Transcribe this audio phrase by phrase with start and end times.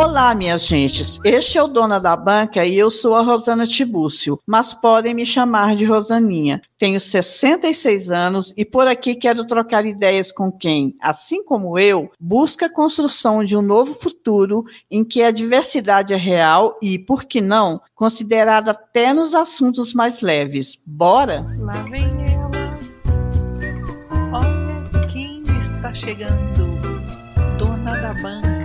[0.00, 1.20] Olá, minhas gentes.
[1.22, 5.26] Este é o Dona da Banca e eu sou a Rosana Tibúcio, mas podem me
[5.26, 6.62] chamar de Rosaninha.
[6.78, 12.64] Tenho 66 anos e por aqui quero trocar ideias com quem, assim como eu, busca
[12.64, 17.42] a construção de um novo futuro em que a diversidade é real e, por que
[17.42, 20.82] não, considerada até nos assuntos mais leves.
[20.86, 21.44] Bora?
[21.58, 22.78] Lá vem ela.
[24.32, 26.80] Olha quem está chegando.
[27.58, 28.59] Dona da Banca,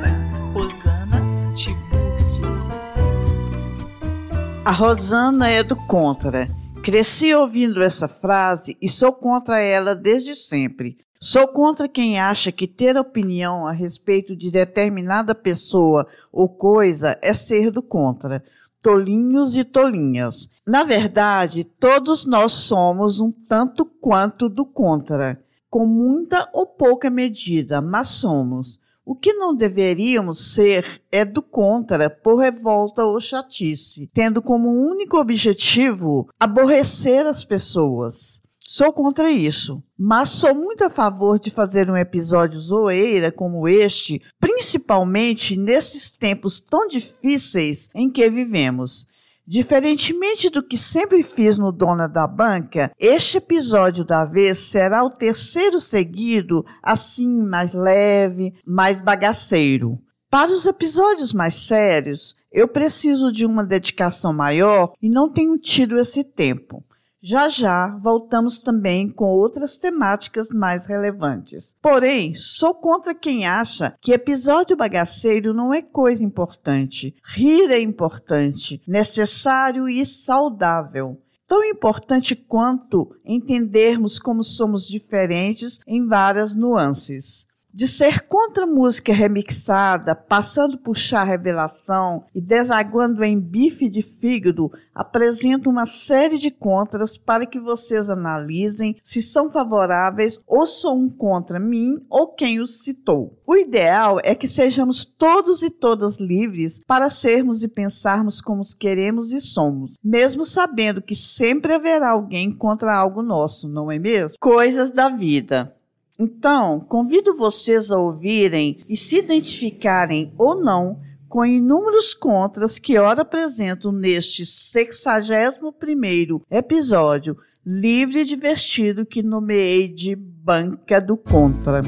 [4.65, 6.49] A Rosana é do contra.
[6.83, 10.97] Cresci ouvindo essa frase e sou contra ela desde sempre.
[11.21, 17.31] Sou contra quem acha que ter opinião a respeito de determinada pessoa ou coisa é
[17.31, 18.43] ser do contra.
[18.81, 20.49] Tolinhos e tolinhas.
[20.65, 25.39] Na verdade, todos nós somos um tanto quanto do contra,
[25.69, 28.79] com muita ou pouca medida, mas somos.
[29.07, 35.19] O que não deveríamos ser é do contra, por revolta ou chatice, tendo como único
[35.19, 38.41] objetivo aborrecer as pessoas.
[38.67, 44.19] Sou contra isso, mas sou muito a favor de fazer um episódio zoeira como este,
[44.39, 49.05] principalmente nesses tempos tão difíceis em que vivemos.
[49.47, 55.09] Diferentemente do que sempre fiz no Dona da Banca, este episódio da vez será o
[55.11, 59.99] terceiro seguido, assim, mais leve, mais bagaceiro.
[60.31, 65.99] Para os episódios mais sérios, eu preciso de uma dedicação maior e não tenho tido
[65.99, 66.83] esse tempo.
[67.27, 71.75] Já já voltamos também com outras temáticas mais relevantes.
[71.81, 77.15] Porém, sou contra quem acha que episódio bagaceiro não é coisa importante.
[77.25, 81.19] Rir é importante, necessário e saudável.
[81.47, 90.15] Tão importante quanto entendermos como somos diferentes em várias nuances de ser contra música remixada,
[90.15, 97.17] passando por chá revelação e desaguando em bife de fígado, apresento uma série de contras
[97.17, 103.37] para que vocês analisem se são favoráveis ou são contra mim ou quem os citou.
[103.45, 109.33] O ideal é que sejamos todos e todas livres para sermos e pensarmos como queremos
[109.33, 114.37] e somos, mesmo sabendo que sempre haverá alguém contra algo nosso, não é mesmo?
[114.39, 115.74] Coisas da vida.
[116.17, 123.23] Então, convido vocês a ouvirem e se identificarem ou não com inúmeros contras que ora
[123.23, 131.81] apresento neste 61º episódio livre e divertido que nomeei de Banca do Contra.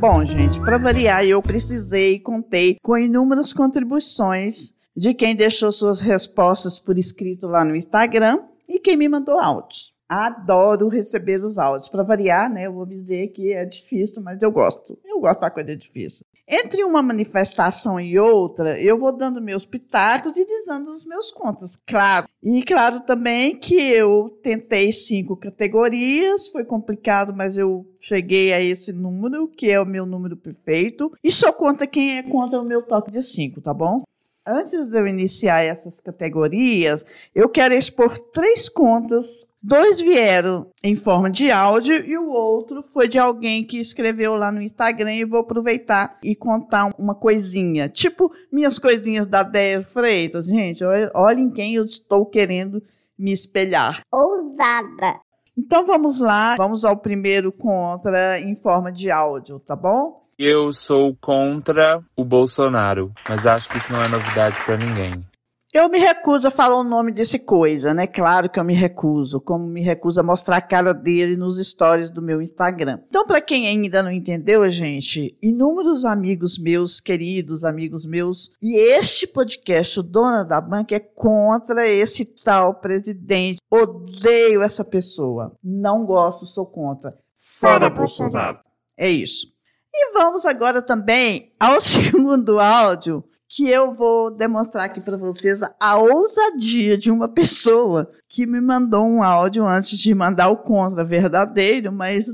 [0.00, 6.00] Bom, gente, para variar, eu precisei e contei com inúmeras contribuições de quem deixou suas
[6.00, 9.91] respostas por escrito lá no Instagram e quem me mandou áudios.
[10.12, 11.88] Adoro receber os áudios.
[11.88, 12.66] Para variar, né?
[12.66, 14.98] Eu vou dizer que é difícil, mas eu gosto.
[15.04, 16.26] Eu gosto da coisa difícil.
[16.46, 21.76] Entre uma manifestação e outra, eu vou dando meus pitacos e dizendo os meus contas,
[21.86, 22.28] claro.
[22.42, 28.92] E claro também que eu tentei cinco categorias, foi complicado, mas eu cheguei a esse
[28.92, 31.10] número, que é o meu número perfeito.
[31.24, 34.02] E só conta quem é contra o meu toque de cinco, tá bom?
[34.46, 39.46] Antes de eu iniciar essas categorias, eu quero expor três contas.
[39.62, 44.50] Dois vieram em forma de áudio e o outro foi de alguém que escreveu lá
[44.50, 47.88] no Instagram e vou aproveitar e contar uma coisinha.
[47.88, 50.46] Tipo minhas coisinhas da Déia Freitas.
[50.46, 50.82] Gente,
[51.14, 52.82] olhem quem eu estou querendo
[53.16, 54.00] me espelhar.
[54.10, 55.20] Ousada!
[55.56, 60.21] Então vamos lá, vamos ao primeiro contra em forma de áudio, tá bom?
[60.44, 65.24] Eu sou contra o Bolsonaro, mas acho que isso não é novidade para ninguém.
[65.72, 68.08] Eu me recuso a falar o nome desse coisa, né?
[68.08, 72.10] Claro que eu me recuso, como me recuso a mostrar a cara dele nos stories
[72.10, 72.98] do meu Instagram.
[73.08, 79.28] Então, para quem ainda não entendeu, gente, inúmeros amigos meus, queridos amigos meus, e este
[79.28, 83.58] podcast, o Dona da Banca, é contra esse tal presidente.
[83.72, 85.52] Odeio essa pessoa.
[85.62, 87.16] Não gosto, sou contra.
[87.38, 88.58] Fora Bolsonaro.
[88.98, 89.51] É isso.
[89.94, 95.96] E vamos agora também ao segundo áudio, que eu vou demonstrar aqui para vocês a
[95.98, 101.92] ousadia de uma pessoa que me mandou um áudio antes de mandar o contra verdadeiro,
[101.92, 102.26] mas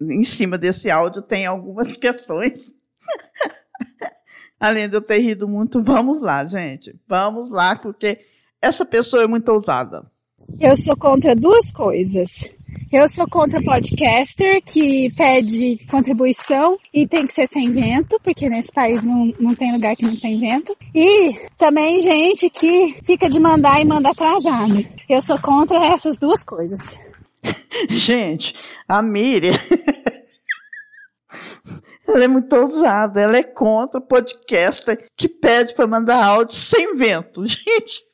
[0.00, 2.72] em cima desse áudio tem algumas questões.
[4.58, 6.98] Além de eu ter rido muito, vamos lá, gente.
[7.06, 8.24] Vamos lá, porque
[8.60, 10.06] essa pessoa é muito ousada.
[10.60, 12.50] Eu sou contra duas coisas.
[12.90, 18.70] Eu sou contra podcaster que pede contribuição e tem que ser sem vento, porque nesse
[18.70, 20.76] país não, não tem lugar que não tem vento.
[20.94, 24.78] E também gente que fica de mandar e manda atrasado.
[25.08, 26.98] Eu sou contra essas duas coisas.
[27.88, 28.54] Gente,
[28.88, 29.52] a Miriam.
[32.06, 36.94] Ela é muito ousada, ela é contra o podcaster que pede para mandar áudio sem
[36.94, 37.42] vento.
[37.46, 38.04] Gente.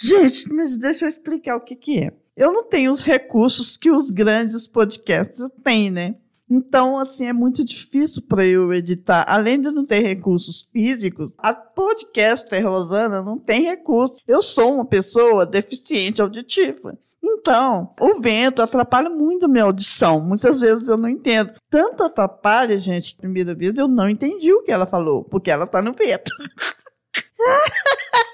[0.00, 2.12] Gente, mas deixa eu explicar o que, que é.
[2.36, 6.14] Eu não tenho os recursos que os grandes podcasters têm, né?
[6.50, 9.24] Então, assim, é muito difícil para eu editar.
[9.28, 14.22] Além de não ter recursos físicos, a podcaster Rosana não tem recursos.
[14.26, 16.96] Eu sou uma pessoa deficiente auditiva.
[17.22, 20.20] Então, o vento atrapalha muito a minha audição.
[20.20, 21.52] Muitas vezes eu não entendo.
[21.68, 25.82] Tanto atrapalha, gente, primeira vez eu não entendi o que ela falou, porque ela está
[25.82, 26.30] no vento.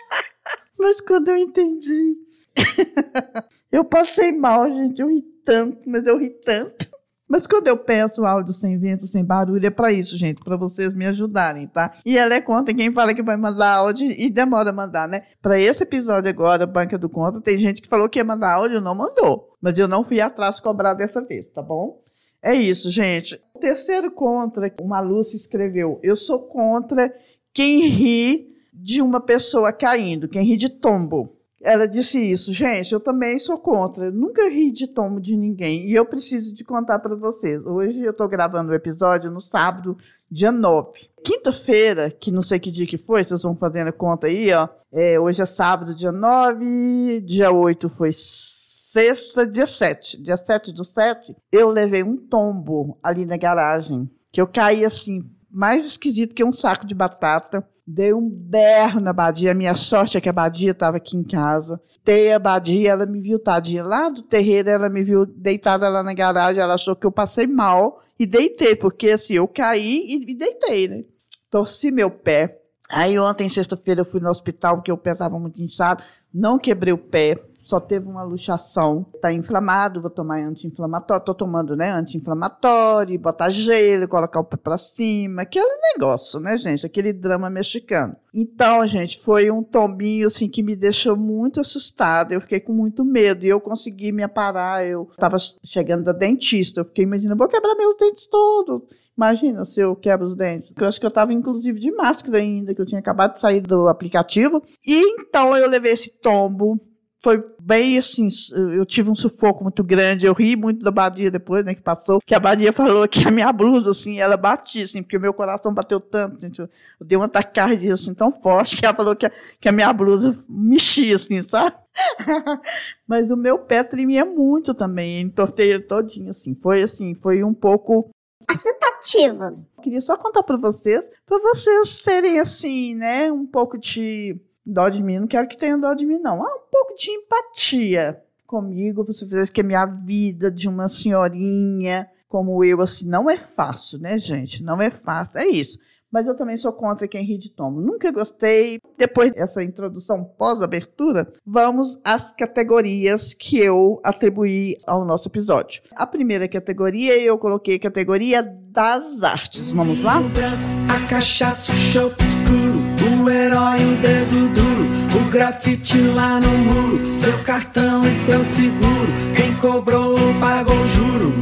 [0.79, 2.17] Mas quando eu entendi,
[3.71, 5.01] eu passei mal, gente.
[5.01, 6.95] Eu ri tanto, mas eu ri tanto.
[7.27, 10.93] Mas quando eu peço áudio sem vento, sem barulho, é para isso, gente, para vocês
[10.93, 11.97] me ajudarem, tá?
[12.05, 15.23] E ela é contra quem fala que vai mandar áudio e demora a mandar, né?
[15.41, 18.77] Para esse episódio agora, Banca do Conta, tem gente que falou que ia mandar áudio
[18.77, 19.57] e não mandou.
[19.61, 22.03] Mas eu não fui atrás cobrar dessa vez, tá bom?
[22.43, 23.41] É isso, gente.
[23.55, 27.11] O terceiro contra, uma Lúcia escreveu: Eu sou contra
[27.55, 31.37] quem ri de uma pessoa caindo, quem ri de tombo.
[31.63, 34.07] Ela disse isso, gente, eu também sou contra.
[34.07, 35.89] Eu nunca ri de tombo de ninguém.
[35.89, 37.65] E eu preciso de contar para vocês.
[37.65, 39.97] Hoje eu estou gravando o episódio no sábado,
[40.31, 41.09] dia 9.
[41.25, 44.69] Quinta-feira, que não sei que dia que foi, vocês vão fazendo a conta aí, ó.
[44.93, 47.23] É, hoje é sábado, dia 9.
[47.23, 50.21] Dia 8 foi sexta, dia 7.
[50.21, 54.11] Dia 7 do 7, eu levei um tombo ali na garagem.
[54.31, 55.25] Que eu caí assim,
[55.55, 57.65] mais esquisito que um saco de batata.
[57.87, 59.53] Dei um berro na Badia.
[59.53, 61.81] A minha sorte é que a Badia estava aqui em casa.
[62.05, 66.03] Dei a Badia, ela me viu tadinha lá do terreiro, ela me viu deitada lá
[66.03, 66.61] na garagem.
[66.61, 70.89] Ela achou que eu passei mal e deitei, porque assim, eu caí e, e deitei,
[70.89, 71.03] né?
[71.51, 72.61] Torci meu pé.
[72.89, 76.03] Aí ontem, sexta-feira, eu fui no hospital porque o pé estava muito inchado.
[76.33, 81.75] Não quebrei o pé, só teve uma luxação, tá inflamado, vou tomar anti-inflamatório, tô tomando,
[81.75, 87.49] né, anti-inflamatório, botar gelo, colocar o pé pra cima, aquele negócio, né, gente, aquele drama
[87.49, 88.15] mexicano.
[88.33, 93.05] Então, gente, foi um tombinho, assim, que me deixou muito assustada, eu fiquei com muito
[93.05, 97.49] medo, e eu consegui me aparar, eu tava chegando da dentista, eu fiquei imaginando, vou
[97.49, 98.83] quebrar meus dentes todos,
[99.17, 100.73] Imagina se eu quebro os dentes.
[100.77, 103.61] Eu acho que eu estava, inclusive, de máscara ainda, que eu tinha acabado de sair
[103.61, 104.61] do aplicativo.
[104.85, 106.81] E então eu levei esse tombo
[107.25, 108.29] foi bem assim,
[108.77, 112.21] eu tive um sufoco muito grande, eu ri muito da Badia depois, né, que passou,
[112.21, 115.33] que a Badia falou que a minha blusa, assim, ela batia, assim, porque o meu
[115.33, 116.69] coração bateu tanto, gente, eu,
[117.01, 119.91] eu dei uma taquicardia, assim, tão forte, que ela falou que a, que a minha
[119.91, 121.75] blusa mexia, assim, sabe?
[123.09, 127.55] Mas o meu pé tremia muito também, entortei ele todinho, assim, foi assim, foi um
[127.55, 128.11] pouco
[128.47, 129.67] Assustativo.
[129.81, 135.03] Queria só contar para vocês, para vocês terem assim, né, um pouco de dó de
[135.03, 136.43] mim, não quero que tenha dó de mim, não.
[136.43, 142.09] Ah, um pouco de empatia comigo, você fez que a minha vida de uma senhorinha
[142.35, 144.61] como eu, assim, não é fácil, né, gente?
[144.61, 145.79] Não é fácil, é isso.
[146.11, 147.81] Mas eu também sou contra quem ri de tombo.
[147.81, 148.81] Nunca gostei.
[148.99, 155.83] Depois dessa introdução pós-abertura, vamos às categorias que eu atribuí ao nosso episódio.
[155.95, 159.71] A primeira categoria, eu coloquei categoria das artes.
[159.71, 160.21] Vamos lá?
[160.21, 162.94] Branco, a cachaça, o chope escuro,
[163.25, 169.13] o herói, o dedo duro, o grafite lá no muro, seu cartão e seu seguro,
[169.35, 171.33] quem cobrou pagou juro,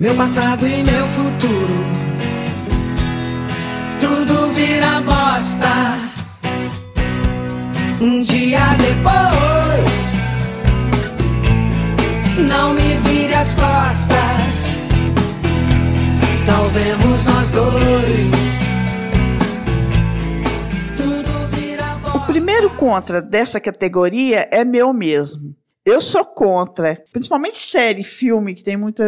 [0.00, 1.84] meu passado e meu futuro,
[4.00, 5.98] tudo vira bosta.
[8.00, 10.14] Um dia depois,
[12.48, 14.78] não me vire as costas.
[16.44, 18.73] Salvemos nós dois.
[22.34, 25.54] Primeiro contra dessa categoria é meu mesmo.
[25.84, 29.04] Eu sou contra, principalmente série, filme, que tem muita,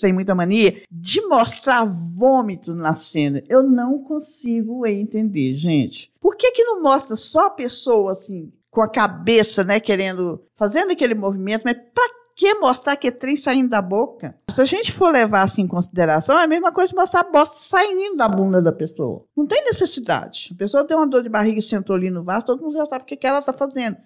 [0.00, 3.40] tem muita mania, de mostrar vômito na cena.
[3.48, 6.10] Eu não consigo entender, gente.
[6.20, 10.90] Por que que não mostra só a pessoa, assim, com a cabeça, né, querendo, fazendo
[10.90, 14.34] aquele movimento, mas pra que mostrar que é trem saindo da boca?
[14.48, 17.56] Se a gente for levar assim em consideração, é a mesma coisa de mostrar bosta
[17.56, 19.24] saindo da bunda da pessoa.
[19.36, 20.50] Não tem necessidade.
[20.54, 22.86] A pessoa tem uma dor de barriga e sentou ali no vaso, todo mundo já
[22.86, 23.96] sabe o que ela está fazendo.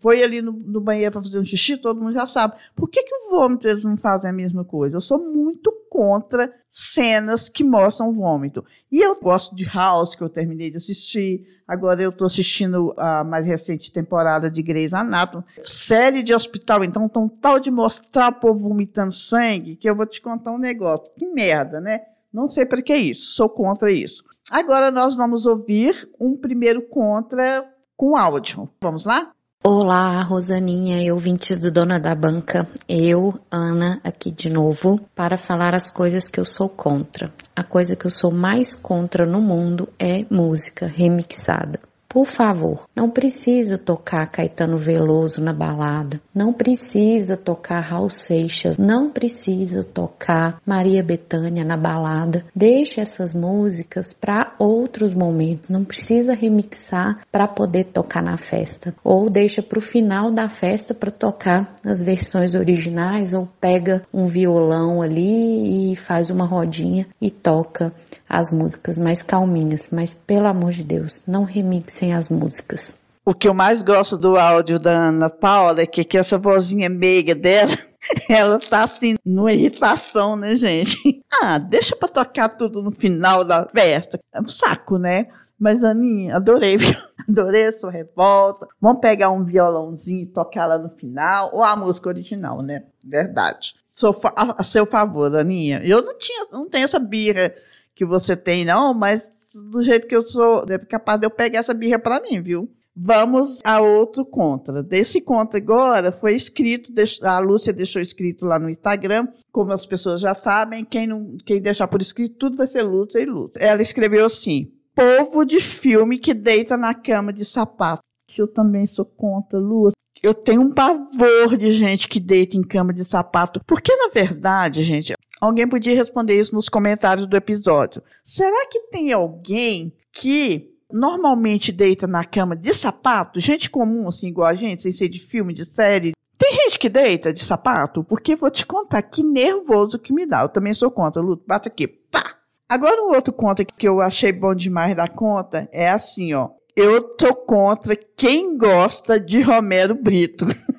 [0.00, 2.54] Foi ali no, no banheiro para fazer um xixi, todo mundo já sabe.
[2.74, 4.96] Por que, que o vômito eles não fazem a mesma coisa?
[4.96, 8.64] Eu sou muito contra cenas que mostram vômito.
[8.92, 11.46] E eu gosto de House, que eu terminei de assistir.
[11.66, 15.44] Agora eu estou assistindo a mais recente temporada de Grey's Anatomy.
[15.62, 20.06] Série de hospital, então, tão tal de mostrar o povo vomitando sangue, que eu vou
[20.06, 21.10] te contar um negócio.
[21.16, 22.02] Que merda, né?
[22.32, 23.32] Não sei para que é isso.
[23.32, 24.22] Sou contra isso.
[24.50, 27.66] Agora nós vamos ouvir um primeiro contra
[27.96, 28.68] com áudio.
[28.80, 29.32] Vamos lá?
[29.68, 32.68] Olá, Rosaninha e ouvintes do Dona da Banca.
[32.88, 37.32] Eu, Ana, aqui de novo para falar as coisas que eu sou contra.
[37.56, 41.80] A coisa que eu sou mais contra no mundo é música remixada.
[42.16, 49.10] Por favor, não precisa tocar Caetano Veloso na balada, não precisa tocar Raul Seixas, não
[49.10, 52.46] precisa tocar Maria Bethânia na balada.
[52.56, 58.94] Deixe essas músicas para outros momentos, não precisa remixar para poder tocar na festa.
[59.04, 64.26] Ou deixa para o final da festa para tocar as versões originais, ou pega um
[64.26, 67.92] violão ali e faz uma rodinha e toca
[68.28, 69.88] as músicas mais calminhas.
[69.90, 72.94] Mas pelo amor de Deus, não remixem as músicas.
[73.28, 76.88] O que eu mais gosto do áudio da Ana Paula é que, que essa vozinha
[76.88, 77.72] meiga dela,
[78.30, 80.96] ela tá assim, numa irritação, né, gente?
[81.42, 84.20] Ah, deixa pra tocar tudo no final da festa.
[84.32, 85.26] É um saco, né?
[85.58, 86.94] Mas, Aninha, adorei, viu?
[87.28, 88.68] Adorei a sua revolta.
[88.80, 92.84] Vamos pegar um violãozinho e tocar lá no final, ou a música original, né?
[93.04, 93.74] Verdade.
[93.88, 95.80] Sou a, a seu favor, Aninha.
[95.84, 97.52] Eu não tinha, não tenho essa birra
[97.96, 99.32] que você tem, não, mas
[99.72, 102.70] do jeito que eu sou, é capaz de eu pegar essa birra para mim, viu?
[102.94, 104.82] Vamos a outro contra.
[104.82, 110.20] Desse contra agora foi escrito, a Lúcia deixou escrito lá no Instagram, como as pessoas
[110.20, 113.58] já sabem, quem, não, quem deixar por escrito tudo vai ser Lúcia e Lúcia.
[113.58, 118.02] Ela escreveu assim: povo de filme que deita na cama de sapato.
[118.36, 119.96] Eu também sou contra, Lúcia.
[120.22, 124.82] Eu tenho um pavor de gente que deita em cama de sapato, porque na verdade,
[124.82, 128.02] gente, Alguém podia responder isso nos comentários do episódio.
[128.24, 133.38] Será que tem alguém que normalmente deita na cama de sapato?
[133.38, 136.14] Gente comum, assim, igual a gente, sem ser de filme, de série.
[136.38, 138.04] Tem gente que deita de sapato?
[138.04, 140.42] Porque vou te contar que nervoso que me dá.
[140.42, 141.44] Eu também sou contra, Luto.
[141.46, 141.86] Bata aqui.
[141.86, 142.36] Pá!
[142.68, 146.50] Agora, um outro conta que eu achei bom demais da conta é assim, ó.
[146.74, 150.46] Eu tô contra quem gosta de Romero Brito.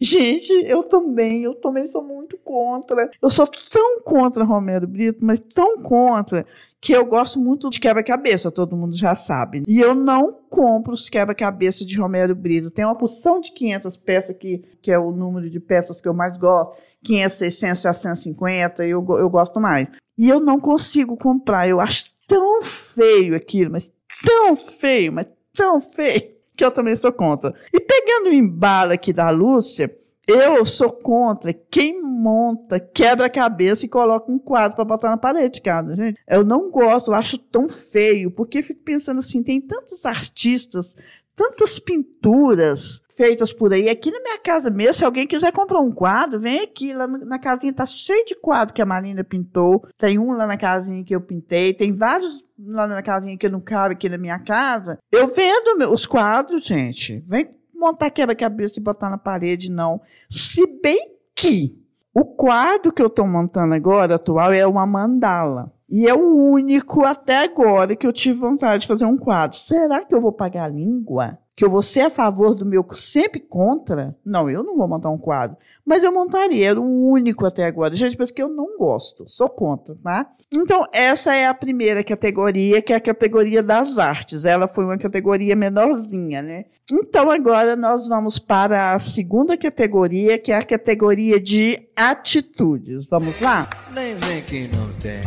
[0.00, 3.10] Gente, eu também, eu também sou muito contra.
[3.20, 6.46] Eu sou tão contra Romero Brito, mas tão contra
[6.80, 9.62] que eu gosto muito de quebra-cabeça, todo mundo já sabe.
[9.66, 12.70] E eu não compro os quebra-cabeça de Romero Brito.
[12.70, 16.12] Tem uma porção de 500 peças que, que é o número de peças que eu
[16.12, 16.76] mais gosto.
[17.02, 19.88] 500, 600, 650, eu, eu gosto mais.
[20.18, 21.66] E eu não consigo comprar.
[21.66, 23.90] Eu acho tão feio aquilo, mas
[24.22, 27.54] tão feio, mas tão feio que eu também sou contra.
[27.72, 29.94] E pegando o embalo aqui da Lúcia,
[30.26, 35.18] eu sou contra quem monta, quebra a cabeça e coloca um quadro para botar na
[35.18, 36.18] parede, cara, gente.
[36.26, 40.96] Eu não gosto, eu acho tão feio, porque eu fico pensando assim, tem tantos artistas,
[41.34, 43.88] tantas pinturas feitas por aí.
[43.88, 46.92] Aqui na minha casa mesmo, se alguém quiser comprar um quadro, vem aqui.
[46.92, 49.86] Lá na casinha tá cheio de quadro que a Marina pintou.
[49.96, 51.72] Tem um lá na casinha que eu pintei.
[51.72, 54.98] Tem vários lá na casinha que não cabe aqui na minha casa.
[55.10, 57.22] Eu vendo os quadros, gente.
[57.26, 60.00] Vem montar quebra-cabeça e botar na parede, não.
[60.28, 61.83] Se bem que
[62.14, 65.72] o quadro que eu estou montando agora, atual, é uma mandala.
[65.90, 69.56] E é o único até agora que eu tive vontade de fazer um quadro.
[69.56, 71.38] Será que eu vou pagar a língua?
[71.56, 75.10] Que eu vou ser a favor do meu sempre contra, não, eu não vou montar
[75.10, 75.56] um quadro.
[75.86, 77.94] Mas eu montaria, era o único até agora.
[77.94, 80.26] Gente, porque eu não gosto, sou contra, tá?
[80.52, 84.44] Então, essa é a primeira categoria, que é a categoria das artes.
[84.44, 86.64] Ela foi uma categoria menorzinha, né?
[86.90, 93.08] Então, agora nós vamos para a segunda categoria, que é a categoria de atitudes.
[93.08, 93.68] Vamos lá?
[93.92, 95.20] Nem vem que não tem.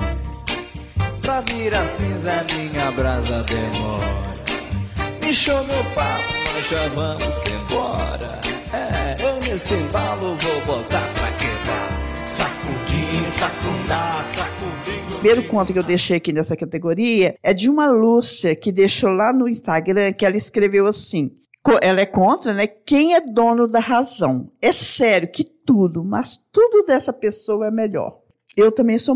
[1.22, 4.37] Pra virar cinza, minha brasa demora.
[5.28, 8.40] Encheu meu papo, nós já vamos embora.
[8.74, 11.90] É, eu nesse embalo vou botar pra quebrar.
[12.26, 15.04] Sacudir, sacudar, sacudir.
[15.04, 19.10] O primeiro conto que eu deixei aqui nessa categoria é de uma Lúcia que deixou
[19.10, 21.36] lá no Instagram que ela escreveu assim.
[21.82, 22.66] Ela é contra, né?
[22.66, 24.50] Quem é dono da razão?
[24.62, 28.18] É sério que tudo, mas tudo dessa pessoa é melhor.
[28.56, 29.14] Eu também sou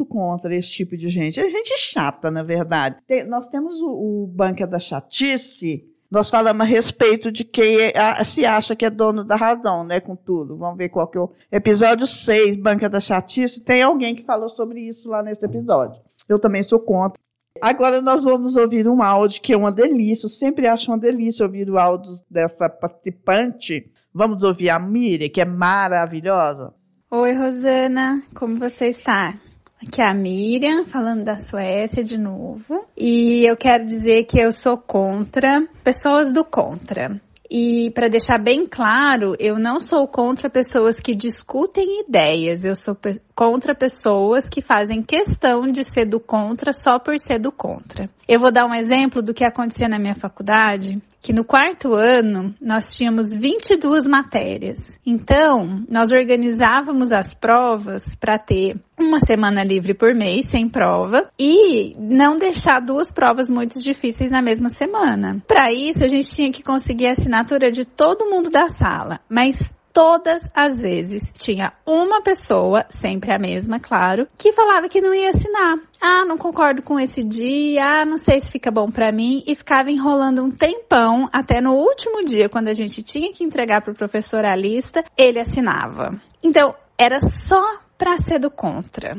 [0.00, 1.38] muito contra esse tipo de gente.
[1.38, 2.96] É gente chata, na verdade.
[3.06, 8.24] Tem, nós temos o, o Banca da Chatice, nós falamos a respeito de quem é,
[8.24, 10.56] se acha que é dono da razão, né, com tudo.
[10.56, 13.62] Vamos ver qual que é o episódio 6, Banca da Chatice.
[13.62, 16.02] Tem alguém que falou sobre isso lá nesse episódio.
[16.28, 17.20] Eu também sou contra.
[17.60, 20.26] Agora nós vamos ouvir um áudio que é uma delícia.
[20.26, 23.92] Eu sempre acho uma delícia ouvir o áudio dessa participante.
[24.12, 26.74] Vamos ouvir a Miriam, que é maravilhosa.
[27.12, 29.38] Oi, Rosana, como você está?
[29.82, 32.86] Aqui é a Miriam, falando da Suécia de novo.
[32.94, 37.18] E eu quero dizer que eu sou contra pessoas do contra.
[37.50, 42.94] E para deixar bem claro, eu não sou contra pessoas que discutem ideias, eu sou
[43.40, 48.04] contra pessoas que fazem questão de ser do contra só por ser do contra.
[48.28, 52.54] Eu vou dar um exemplo do que acontecia na minha faculdade, que no quarto ano
[52.60, 55.00] nós tínhamos 22 matérias.
[55.06, 61.94] Então, nós organizávamos as provas para ter uma semana livre por mês, sem prova, e
[61.98, 65.42] não deixar duas provas muito difíceis na mesma semana.
[65.48, 69.72] Para isso, a gente tinha que conseguir a assinatura de todo mundo da sala, mas
[70.00, 75.28] todas as vezes tinha uma pessoa, sempre a mesma, claro, que falava que não ia
[75.28, 75.76] assinar.
[76.00, 79.54] Ah, não concordo com esse dia, ah, não sei se fica bom para mim e
[79.54, 83.92] ficava enrolando um tempão até no último dia, quando a gente tinha que entregar para
[83.92, 86.18] o professor a lista, ele assinava.
[86.42, 87.62] Então, era só
[87.98, 89.18] para ser do contra.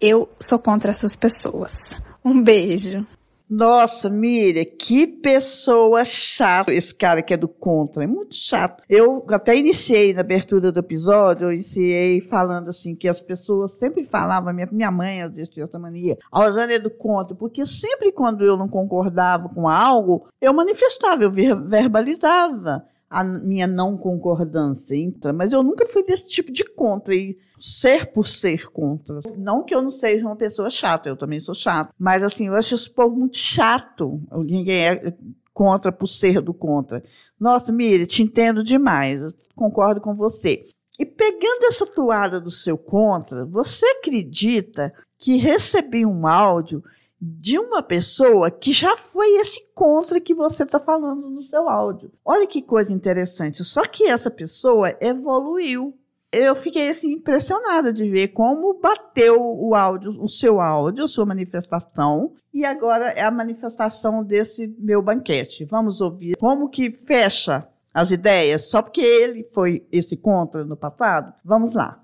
[0.00, 2.00] Eu sou contra essas pessoas.
[2.24, 3.04] Um beijo.
[3.48, 8.04] Nossa, Miriam, que pessoa chata esse cara que é do contra.
[8.04, 8.82] É muito chato.
[8.88, 14.04] Eu até iniciei na abertura do episódio, eu iniciei falando assim que as pessoas sempre
[14.04, 17.66] falavam, minha, minha mãe às vezes tinha essa mania, a Rosana é do contra, porque
[17.66, 24.96] sempre quando eu não concordava com algo, eu manifestava, eu verbalizava a minha não concordância.
[24.96, 27.14] Então, mas eu nunca fui desse tipo de contra.
[27.14, 29.20] E ser por ser contra.
[29.38, 31.94] Não que eu não seja uma pessoa chata, eu também sou chata.
[31.96, 34.20] Mas assim, eu acho esse povo muito chato.
[34.32, 35.14] Ninguém é
[35.54, 37.04] contra por ser do contra.
[37.38, 39.32] Nossa, Miriam, te entendo demais.
[39.54, 40.64] Concordo com você.
[40.98, 46.82] E pegando essa toada do seu contra, você acredita que recebi um áudio
[47.20, 52.10] de uma pessoa que já foi esse contra que você está falando no seu áudio.
[52.24, 53.62] Olha que coisa interessante.
[53.62, 55.96] Só que essa pessoa evoluiu.
[56.32, 62.32] Eu fiquei assim impressionada de ver como bateu o áudio, o seu áudio, sua manifestação,
[62.54, 65.66] e agora é a manifestação desse meu banquete.
[65.66, 71.34] Vamos ouvir como que fecha as ideias, só porque ele foi esse contra no passado.
[71.44, 72.00] Vamos lá.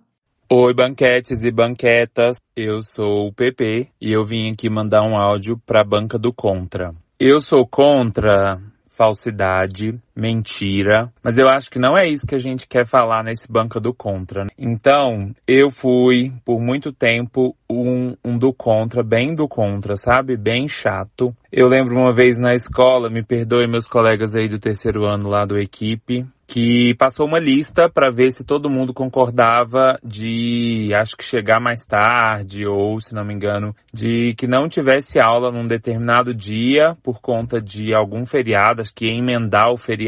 [0.51, 2.37] Oi, banquetes e banquetas.
[2.55, 6.33] Eu sou o PP e eu vim aqui mandar um áudio para a banca do
[6.33, 6.95] Contra.
[7.19, 12.67] Eu sou contra falsidade, mentira, mas eu acho que não é isso que a gente
[12.67, 14.43] quer falar nesse banca do contra.
[14.43, 14.51] Né?
[14.59, 20.37] Então, eu fui por muito tempo um, um, do contra, bem do contra, sabe?
[20.37, 21.33] Bem chato.
[21.53, 25.45] Eu lembro uma vez na escola, me perdoe meus colegas aí do terceiro ano lá
[25.45, 31.23] do equipe, que passou uma lista para ver se todo mundo concordava de, acho que
[31.23, 36.35] chegar mais tarde ou, se não me engano, de que não tivesse aula num determinado
[36.35, 40.08] dia por conta de algum feriado, acho que ia emendar o feriado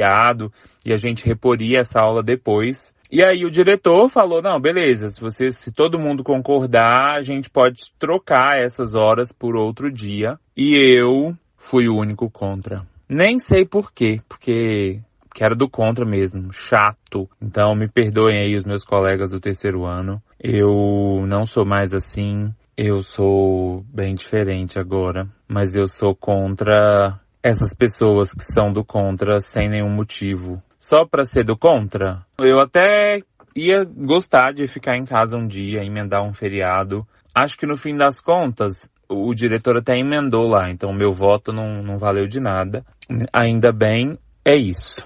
[0.85, 2.95] e a gente reporia essa aula depois.
[3.11, 7.51] E aí o diretor falou: "Não, beleza, se você se todo mundo concordar, a gente
[7.51, 10.39] pode trocar essas horas por outro dia".
[10.57, 12.83] E eu fui o único contra.
[13.09, 15.01] Nem sei por quê, porque
[15.35, 17.29] que era do contra mesmo, chato.
[17.41, 20.21] Então me perdoem aí os meus colegas do terceiro ano.
[20.39, 22.53] Eu não sou mais assim.
[22.77, 29.40] Eu sou bem diferente agora, mas eu sou contra essas pessoas que são do contra
[29.40, 30.62] sem nenhum motivo.
[30.79, 33.20] Só para ser do contra, eu até
[33.55, 37.07] ia gostar de ficar em casa um dia, emendar um feriado.
[37.35, 41.83] Acho que no fim das contas, o diretor até emendou lá, então meu voto não,
[41.83, 42.85] não valeu de nada.
[43.33, 45.03] Ainda bem, é isso.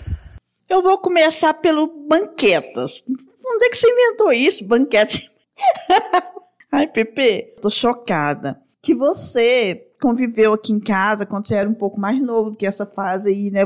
[0.68, 3.02] Eu vou começar pelo banquetas.
[3.46, 5.30] Onde é que você inventou isso, banquete?
[6.72, 8.60] Ai, Pepe, tô chocada.
[8.82, 12.66] Que você conviveu aqui em casa quando você era um pouco mais novo do que
[12.66, 13.62] essa fase aí, né?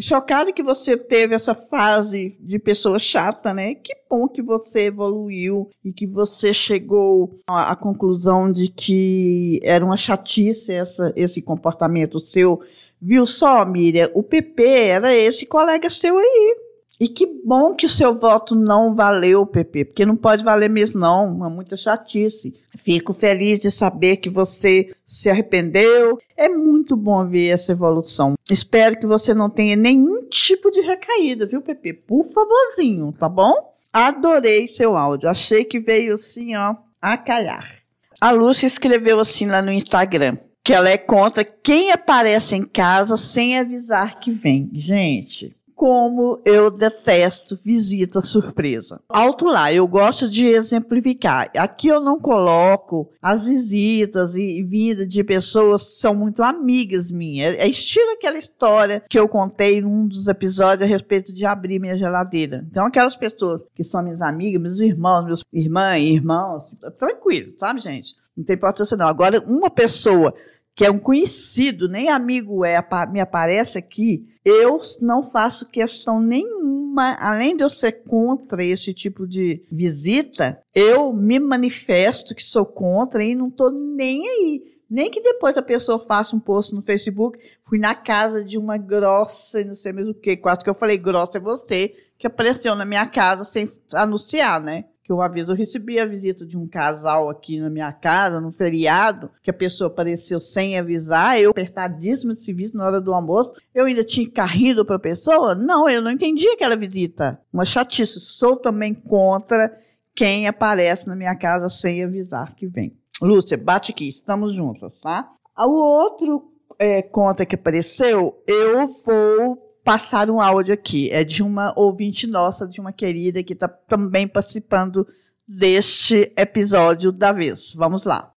[0.00, 3.76] Chocada que você teve essa fase de pessoa chata, né?
[3.76, 9.84] Que bom que você evoluiu e que você chegou à, à conclusão de que era
[9.84, 12.60] uma chatice essa, esse comportamento seu
[13.02, 14.10] Viu só, Miriam?
[14.12, 16.56] O PP era esse colega seu aí.
[17.00, 21.00] E que bom que o seu voto não valeu, PP, porque não pode valer mesmo,
[21.00, 21.46] não.
[21.46, 22.54] É muita chatice.
[22.76, 26.18] Fico feliz de saber que você se arrependeu.
[26.36, 28.34] É muito bom ver essa evolução.
[28.50, 31.94] Espero que você não tenha nenhum tipo de recaída, viu, PP?
[32.06, 33.54] Por favorzinho, tá bom?
[33.90, 35.30] Adorei seu áudio.
[35.30, 37.80] Achei que veio assim, ó, a calhar.
[38.20, 43.16] A Lúcia escreveu assim lá no Instagram que ela é contra quem aparece em casa
[43.16, 44.68] sem avisar que vem.
[44.72, 49.00] Gente, como eu detesto visita surpresa.
[49.08, 51.50] Alto lá, eu gosto de exemplificar.
[51.56, 57.56] Aqui eu não coloco as visitas e vinda de pessoas que são muito amigas minhas.
[57.56, 61.96] É estilo aquela história que eu contei num dos episódios a respeito de abrir minha
[61.96, 62.62] geladeira.
[62.70, 66.64] Então, aquelas pessoas que são minhas amigas, meus irmãos, meus irmãs, irmãos,
[66.98, 68.16] tranquilo, sabe, gente?
[68.36, 69.08] Não tem importância não.
[69.08, 70.34] Agora, uma pessoa
[70.80, 77.18] que é um conhecido, nem amigo é, me aparece aqui, eu não faço questão nenhuma,
[77.20, 83.22] além de eu ser contra esse tipo de visita, eu me manifesto que sou contra
[83.22, 84.62] e não estou nem aí.
[84.88, 88.78] Nem que depois a pessoa faça um post no Facebook, fui na casa de uma
[88.78, 92.26] grossa e não sei mesmo o que, quase que eu falei, grossa é você, que
[92.26, 94.86] apareceu na minha casa sem anunciar, né?
[95.10, 98.52] Que uma vez eu recebi a visita de um casal aqui na minha casa, no
[98.52, 103.54] feriado, que a pessoa apareceu sem avisar, eu apertadíssima de serviço na hora do almoço,
[103.74, 105.52] eu ainda tinha carrido para a pessoa?
[105.52, 107.40] Não, eu não entendi aquela visita.
[107.52, 108.20] Uma chatice.
[108.20, 109.76] Sou também contra
[110.14, 112.96] quem aparece na minha casa sem avisar que vem.
[113.20, 115.28] Lúcia, bate aqui, estamos juntas, tá?
[115.58, 121.10] O outro é, conta que apareceu, eu vou passar um áudio aqui.
[121.10, 125.04] É de uma ouvinte nossa, de uma querida que está também participando
[125.48, 127.74] deste episódio da vez.
[127.74, 128.30] Vamos lá.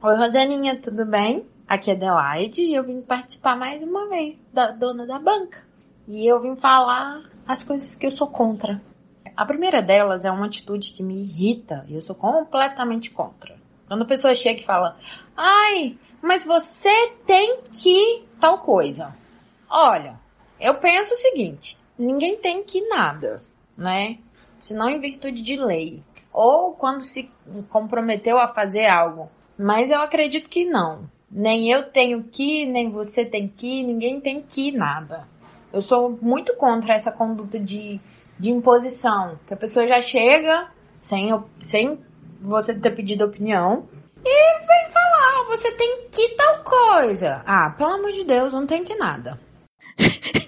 [0.00, 1.44] Oi, Rosaninha, tudo bem?
[1.66, 5.58] Aqui é Adelaide e eu vim participar mais uma vez da dona da banca.
[6.06, 8.80] E eu vim falar as coisas que eu sou contra.
[9.36, 13.56] A primeira delas é uma atitude que me irrita e eu sou completamente contra.
[13.88, 14.96] Quando a pessoa chega e fala,
[15.36, 19.12] ai, mas você tem que tal coisa.
[19.68, 20.20] Olha,
[20.60, 23.36] eu penso o seguinte: ninguém tem que nada,
[23.76, 24.18] né?
[24.58, 26.02] Senão em virtude de lei.
[26.32, 27.28] Ou quando se
[27.70, 29.28] comprometeu a fazer algo.
[29.58, 31.08] Mas eu acredito que não.
[31.30, 35.26] Nem eu tenho que, nem você tem que, ninguém tem que nada.
[35.72, 38.00] Eu sou muito contra essa conduta de,
[38.38, 39.38] de imposição.
[39.46, 40.70] Que a pessoa já chega
[41.00, 41.30] sem,
[41.62, 41.98] sem
[42.40, 43.88] você ter pedido opinião
[44.24, 47.42] e vem falar, você tem que tal coisa.
[47.46, 49.38] Ah, pelo amor de Deus, não tem que nada.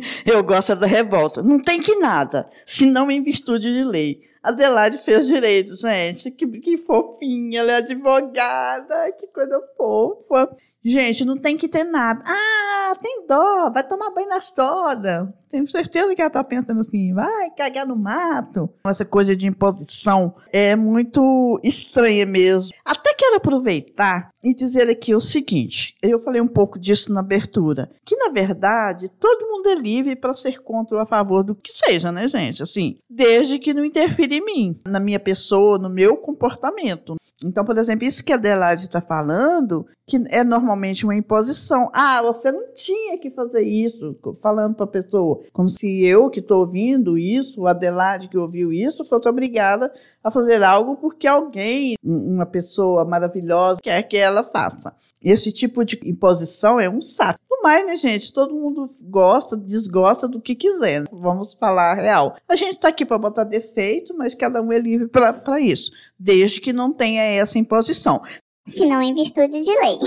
[0.24, 1.42] Eu gosto da revolta.
[1.42, 4.20] Não tem que nada, senão em virtude de lei.
[4.42, 6.30] Adelaide fez direito, gente.
[6.30, 9.12] Que, que fofinha, ela é advogada.
[9.18, 10.48] Que coisa fofa.
[10.84, 12.22] Gente, não tem que ter nada.
[12.26, 15.32] Ah, tem dó, vai tomar banho na história.
[15.50, 18.70] Tenho certeza que ela tá pensando assim, vai cagar no mato.
[18.86, 22.74] Essa coisa de imposição é muito estranha mesmo.
[22.84, 27.90] Até quero aproveitar e dizer aqui o seguinte: eu falei um pouco disso na abertura,
[28.04, 31.72] que na verdade todo mundo é livre para ser contra ou a favor do que
[31.72, 32.62] seja, né, gente?
[32.62, 37.16] Assim, desde que não interfira em mim, na minha pessoa, no meu comportamento.
[37.44, 41.88] Então, por exemplo, isso que a Adelaide está falando, que é normalmente uma imposição.
[41.92, 46.40] Ah, você não tinha que fazer isso, falando para a pessoa, como se eu que
[46.40, 49.92] estou ouvindo isso, o Adelaide que ouviu isso, fosse obrigada
[50.28, 54.94] a fazer algo porque alguém, uma pessoa maravilhosa, quer que ela faça.
[55.22, 57.40] Esse tipo de imposição é um saco.
[57.50, 58.32] No mais, né, gente?
[58.32, 61.04] Todo mundo gosta, desgosta do que quiser.
[61.10, 62.36] Vamos falar real.
[62.48, 66.60] A gente está aqui para botar defeito, mas cada um é livre para isso, desde
[66.60, 68.22] que não tenha essa imposição.
[68.66, 69.98] Se não em virtude de lei.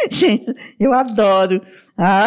[0.10, 1.60] gente, eu adoro.
[1.98, 2.26] Ah,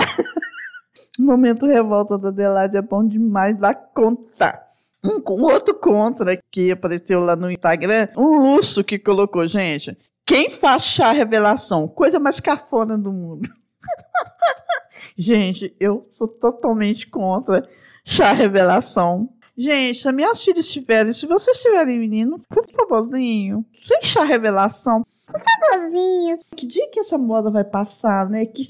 [1.19, 4.66] o momento revolta da Adelaide é bom demais da conta.
[5.05, 9.97] Um, um outro contra que apareceu lá no Instagram, um luxo que colocou, gente.
[10.25, 11.87] Quem faz chá revelação?
[11.87, 13.47] Coisa mais cafona do mundo.
[15.17, 17.67] Gente, eu sou totalmente contra
[18.05, 19.29] chá revelação.
[19.57, 25.03] Gente, se minhas filhas tiverem, se vocês tiverem menino, por favorzinho, sem chá revelação.
[25.25, 26.37] Por favorzinho.
[26.55, 28.45] Que dia que essa moda vai passar, né?
[28.45, 28.63] Que,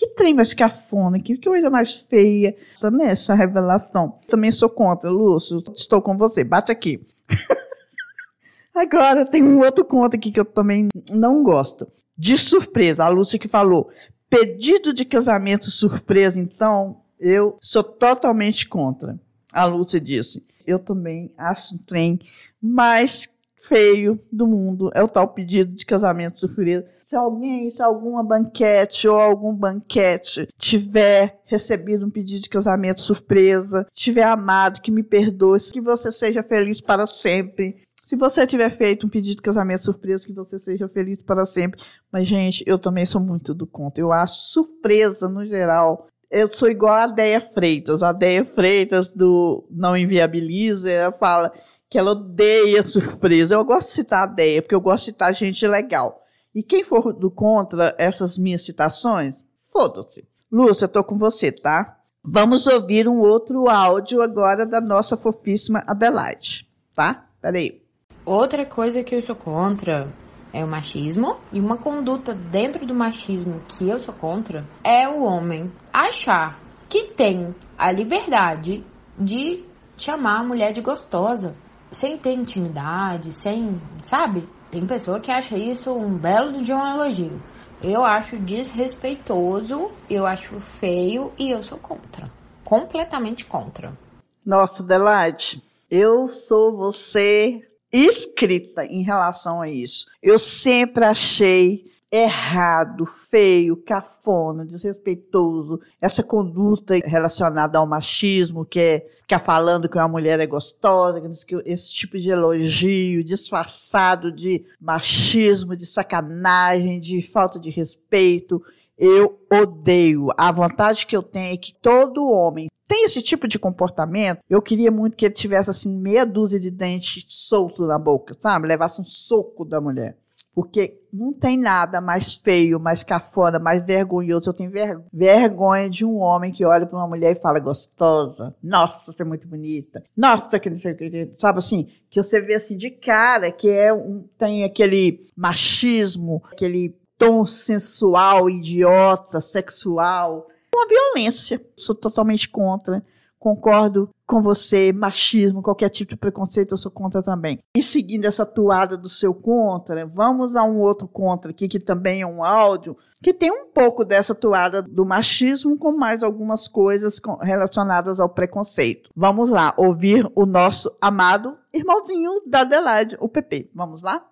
[0.00, 2.56] que trem mais cafona, que coisa mais feia,
[2.90, 3.14] né?
[3.14, 4.18] Chá revelação.
[4.26, 5.62] Também sou contra, Lúcio.
[5.76, 7.06] Estou com você, bate aqui.
[8.74, 11.86] Agora tem um outro conto aqui que eu também não gosto.
[12.16, 13.90] De surpresa, a Lúcia que falou.
[14.30, 19.20] Pedido de casamento surpresa, então, eu sou totalmente contra.
[19.52, 20.42] A Lúcia disse.
[20.66, 22.18] Eu também acho o trem
[22.58, 23.28] mais
[23.60, 26.84] feio do mundo é o tal pedido de casamento surpresa.
[27.04, 33.86] Se alguém, se alguma banquete ou algum banquete tiver recebido um pedido de casamento surpresa,
[33.92, 37.82] tiver amado, que me perdoe, que você seja feliz para sempre.
[38.10, 41.80] Se você tiver feito um pedido de casamento surpresa, que você seja feliz para sempre.
[42.10, 43.98] Mas, gente, eu também sou muito do conto.
[43.98, 46.08] Eu acho surpresa, no geral.
[46.28, 48.02] Eu sou igual a Deia Freitas.
[48.02, 51.52] A Deia Freitas, do Não Inviabiliza, ela fala
[51.90, 53.54] que ela odeia surpresa.
[53.54, 56.22] Eu gosto de citar a Deia, porque eu gosto de citar gente legal.
[56.54, 60.26] E quem for do contra essas minhas citações, foda-se.
[60.50, 61.98] Lúcia, eu tô com você, tá?
[62.24, 67.26] Vamos ouvir um outro áudio agora da nossa fofíssima Adelaide, tá?
[67.40, 67.82] Peraí.
[68.24, 70.12] Outra coisa que eu sou contra
[70.52, 71.38] é o machismo.
[71.52, 77.14] E uma conduta dentro do machismo que eu sou contra é o homem achar que
[77.14, 78.84] tem a liberdade
[79.18, 79.64] de
[79.96, 81.54] chamar a mulher de gostosa
[81.90, 84.48] sem ter intimidade, sem, sabe?
[84.70, 87.42] Tem pessoa que acha isso um belo de um elogio.
[87.82, 92.30] Eu acho desrespeitoso, eu acho feio e eu sou contra.
[92.64, 93.98] Completamente contra.
[94.44, 97.60] Nossa, Adelaide, eu sou você
[97.92, 100.06] escrita em relação a isso.
[100.22, 109.38] Eu sempre achei errado, feio, cafona, desrespeitoso, essa conduta relacionada ao machismo, que é ficar
[109.38, 115.86] falando que uma mulher é gostosa, que esse tipo de elogio disfarçado de machismo, de
[115.86, 118.60] sacanagem, de falta de respeito.
[118.98, 120.28] Eu odeio.
[120.36, 124.40] A vontade que eu tenho é que todo homem tem esse tipo de comportamento.
[124.50, 128.66] Eu queria muito que ele tivesse assim meia dúzia de dentes solto na boca, sabe?
[128.66, 130.18] Levasse um soco da mulher.
[130.54, 134.50] Porque não tem nada mais feio, mais cafona, mais vergonhoso.
[134.50, 138.54] Eu tenho ver vergonha de um homem que olha para uma mulher e fala gostosa.
[138.62, 140.02] Nossa, você é muito bonita.
[140.16, 141.30] Nossa, que não sei o que.
[141.38, 141.88] Sabe assim?
[142.08, 148.50] Que você vê assim de cara que é um, tem aquele machismo, aquele tom sensual,
[148.50, 150.48] idiota, sexual.
[150.74, 151.60] Uma violência.
[151.76, 153.04] Sou totalmente contra
[153.40, 157.58] concordo com você, machismo, qualquer tipo de preconceito, eu sou contra também.
[157.74, 162.20] E seguindo essa toada do seu contra, vamos a um outro contra aqui, que também
[162.20, 167.18] é um áudio, que tem um pouco dessa toada do machismo, com mais algumas coisas
[167.40, 169.10] relacionadas ao preconceito.
[169.16, 173.70] Vamos lá, ouvir o nosso amado irmãozinho da Adelaide, o PP.
[173.74, 174.24] Vamos lá?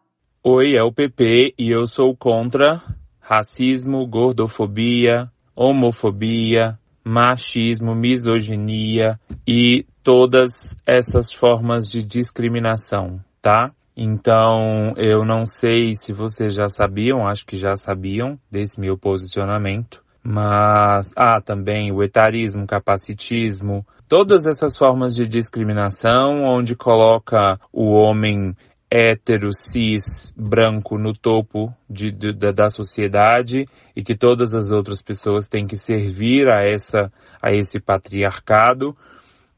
[0.45, 2.83] Oi, é o PP e eu sou contra
[3.19, 13.71] racismo, gordofobia, homofobia, machismo, misoginia e todas essas formas de discriminação, tá?
[13.97, 20.03] Então, eu não sei se vocês já sabiam, acho que já sabiam desse meu posicionamento,
[20.23, 28.55] mas ah, também o etarismo, capacitismo, todas essas formas de discriminação onde coloca o homem
[28.91, 35.49] hétero, cis, branco no topo de, de, da sociedade e que todas as outras pessoas
[35.49, 38.97] têm que servir a, essa, a esse patriarcado.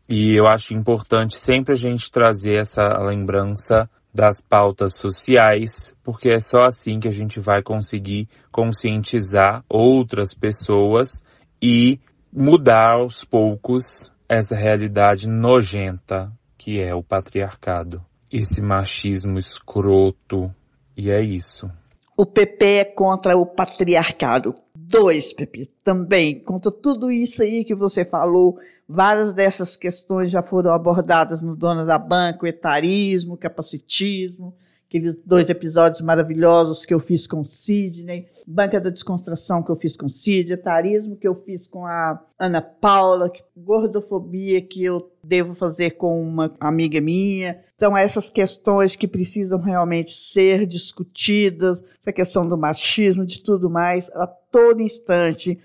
[0.09, 6.40] E eu acho importante sempre a gente trazer essa lembrança das pautas sociais, porque é
[6.40, 11.23] só assim que a gente vai conseguir conscientizar outras pessoas
[11.62, 12.01] e
[12.33, 20.55] mudar aos poucos essa realidade nojenta que é o patriarcado esse machismo escroto.
[20.97, 21.71] E é isso.
[22.16, 24.55] O PP é contra o patriarcado.
[24.75, 28.59] Dois, PP, também, contra tudo isso aí que você falou.
[28.88, 34.55] Várias dessas questões já foram abordadas no Dona da Banca, o etarismo, capacitismo,
[34.90, 39.96] aqueles dois episódios maravilhosos que eu fiz com Sidney, Banca da Descontração que eu fiz
[39.96, 45.92] com Sidney, Etarismo que eu fiz com a Ana Paula, Gordofobia que eu devo fazer
[45.92, 47.62] com uma amiga minha.
[47.76, 54.11] Então, essas questões que precisam realmente ser discutidas, a questão do machismo, de tudo mais,
[54.11, 55.57] a todo instante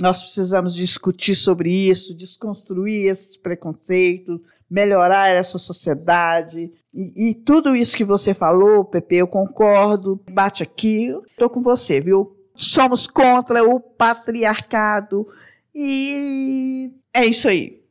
[0.00, 4.40] nós precisamos discutir sobre isso, desconstruir esses preconceitos,
[4.74, 6.72] melhorar essa sociedade.
[6.92, 10.20] E, e tudo isso que você falou, Pepe, eu concordo.
[10.28, 12.36] Bate aqui, estou com você, viu?
[12.56, 15.28] Somos contra o patriarcado
[15.72, 17.84] e é isso aí.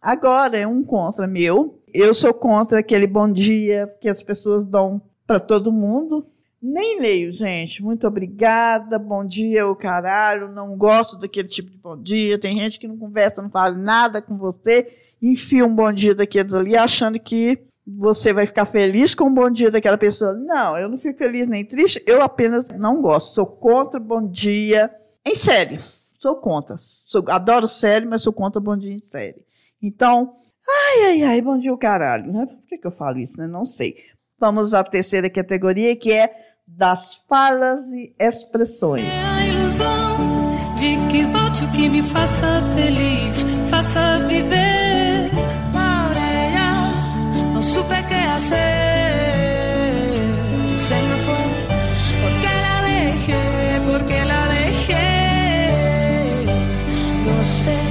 [0.00, 1.82] Agora é um contra meu.
[1.92, 6.24] Eu sou contra aquele bom dia que as pessoas dão para todo mundo.
[6.62, 7.82] Nem leio, gente.
[7.82, 8.98] Muito obrigada.
[8.98, 10.52] Bom dia, o caralho.
[10.52, 12.38] Não gosto daquele tipo de bom dia.
[12.38, 14.86] Tem gente que não conversa, não fala nada com você.
[15.22, 19.50] Enfia um bom dia daqueles ali, achando que você vai ficar feliz com o bom
[19.50, 20.34] dia daquela pessoa.
[20.34, 22.02] Não, eu não fico feliz nem triste.
[22.06, 23.34] Eu apenas não gosto.
[23.34, 24.94] Sou contra bom dia
[25.26, 25.76] em série.
[25.78, 26.76] Sou contra.
[26.78, 29.42] Sou, adoro série, mas sou contra bom dia em série.
[29.82, 30.34] Então,
[30.68, 32.30] ai, ai, ai, bom dia, o caralho.
[32.30, 32.44] Né?
[32.44, 33.46] Por que, que eu falo isso, né?
[33.46, 33.96] Não sei.
[34.38, 36.34] Vamos à terceira categoria, que é
[36.76, 39.04] das falas e expressões.
[39.04, 45.30] É a ilusão de que volte o que me faça feliz, faça viver.
[45.74, 46.70] Laureia,
[47.52, 48.58] não supe que hacer.
[50.78, 51.34] Se me foi,
[52.22, 55.06] porque la dejé, porque la dejé.
[57.24, 57.90] No sé.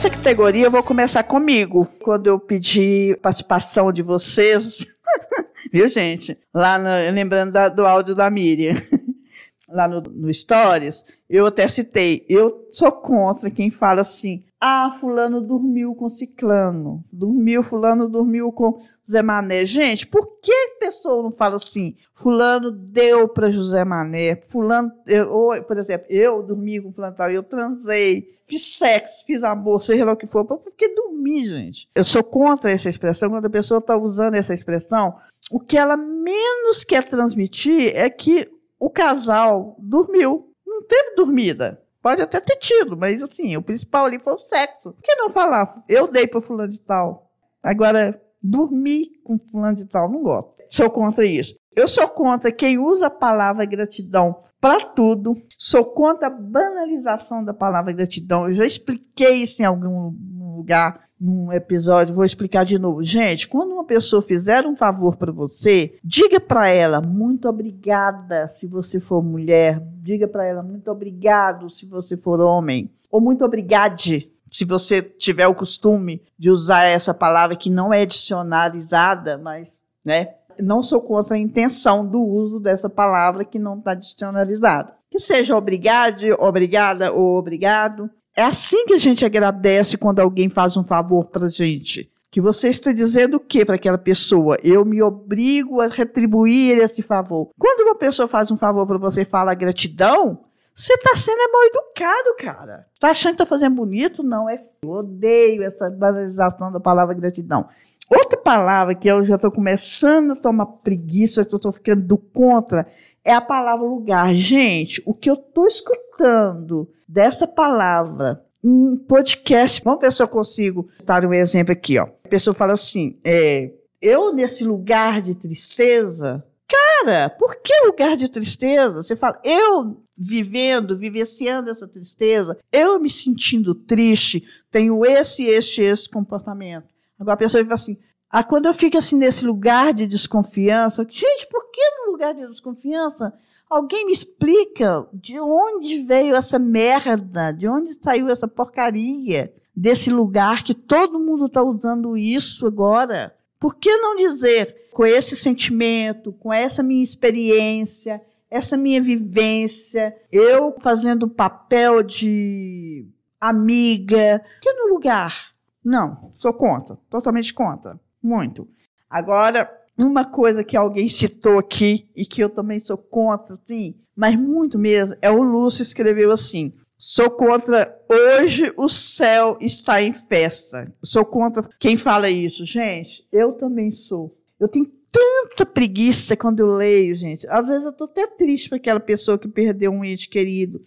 [0.00, 1.86] Essa categoria eu vou começar comigo.
[2.02, 4.86] Quando eu pedi participação de vocês,
[5.72, 6.38] Viu, gente?
[6.54, 8.74] Lá no, lembrando da, do áudio da Miriam,
[9.68, 15.40] lá no, no Stories, eu até citei, eu sou contra quem fala assim, ah, fulano
[15.40, 19.64] dormiu com ciclano, dormiu, fulano dormiu com Zé Mané.
[19.64, 25.32] Gente, por que a pessoa não fala assim, fulano deu para José Mané, fulano, eu,
[25.32, 30.04] ou, por exemplo, eu dormi com fulano tal, eu transei, fiz sexo, fiz amor, seja
[30.04, 31.88] lá o que for, por que dormir, gente?
[31.94, 35.16] Eu sou contra essa expressão, quando a pessoa está usando essa expressão,
[35.50, 38.46] o que ela menos quer transmitir é que
[38.78, 40.52] o casal dormiu.
[40.66, 41.82] Não teve dormida.
[42.02, 44.92] Pode até ter tido, mas assim, o principal ali foi o sexo.
[44.92, 45.68] Por que não falar?
[45.88, 47.30] Eu dei para fulano de tal.
[47.62, 50.54] Agora, dormir com fulano de tal, não gosto.
[50.68, 51.56] Sou contra isso.
[51.76, 55.34] Eu sou contra quem usa a palavra gratidão para tudo.
[55.58, 58.48] Sou contra a banalização da palavra gratidão.
[58.48, 60.14] Eu já expliquei isso em algum
[60.60, 63.02] lugar num episódio, vou explicar de novo.
[63.02, 68.66] Gente, quando uma pessoa fizer um favor para você, diga para ela muito obrigada se
[68.66, 74.32] você for mulher, diga para ela muito obrigado se você for homem, ou muito obrigade
[74.50, 80.34] se você tiver o costume de usar essa palavra que não é dicionarizada, mas, né?
[80.58, 84.94] Não sou contra a intenção do uso dessa palavra que não está dicionarizada.
[85.08, 90.74] Que seja obrigado, obrigada ou obrigado, é assim que a gente agradece quando alguém faz
[90.74, 92.10] um favor para a gente.
[92.30, 94.56] Que você está dizendo o que para aquela pessoa?
[94.62, 97.50] Eu me obrigo a retribuir esse favor.
[97.58, 100.38] Quando uma pessoa faz um favor para você e fala gratidão,
[100.74, 102.86] você está sendo mal educado, cara.
[102.94, 104.22] Está achando que está fazendo bonito?
[104.22, 104.58] Não, é.
[104.82, 107.68] Eu odeio essa banalização da palavra gratidão.
[108.08, 112.16] Outra palavra que eu já estou começando a tomar preguiça, que eu estou ficando do
[112.16, 112.86] contra,
[113.22, 114.32] é a palavra lugar.
[114.34, 120.88] Gente, o que eu estou escutando dessa palavra em podcast, vamos ver se eu consigo
[121.04, 121.98] dar um exemplo aqui.
[121.98, 122.04] Ó.
[122.24, 126.44] A pessoa fala assim: é, eu nesse lugar de tristeza.
[126.68, 129.02] Cara, por que lugar de tristeza?
[129.02, 136.08] Você fala, eu vivendo, vivenciando essa tristeza, eu me sentindo triste, tenho esse, este, esse
[136.08, 136.86] comportamento.
[137.18, 137.98] Agora a pessoa fala assim,
[138.30, 142.46] ah, quando eu fico assim nesse lugar de desconfiança, gente, por que no lugar de
[142.46, 143.32] desconfiança?
[143.70, 150.64] Alguém me explica de onde veio essa merda, de onde saiu essa porcaria desse lugar
[150.64, 153.32] que todo mundo está usando isso agora?
[153.60, 160.74] Por que não dizer com esse sentimento, com essa minha experiência, essa minha vivência, eu
[160.80, 163.06] fazendo papel de
[163.40, 165.54] amiga, que no lugar?
[165.84, 168.00] Não, sou contra, totalmente contra.
[168.20, 168.68] Muito.
[169.08, 169.70] Agora,
[170.02, 174.78] uma coisa que alguém citou aqui e que eu também sou contra, sim, mas muito
[174.78, 180.92] mesmo, é o Lúcio escreveu assim: sou contra hoje o céu está em festa.
[181.02, 183.26] Sou contra quem fala isso, gente.
[183.32, 184.36] Eu também sou.
[184.58, 187.46] Eu tenho tanta preguiça quando eu leio, gente.
[187.48, 190.82] Às vezes eu tô até triste para aquela pessoa que perdeu um ente querido.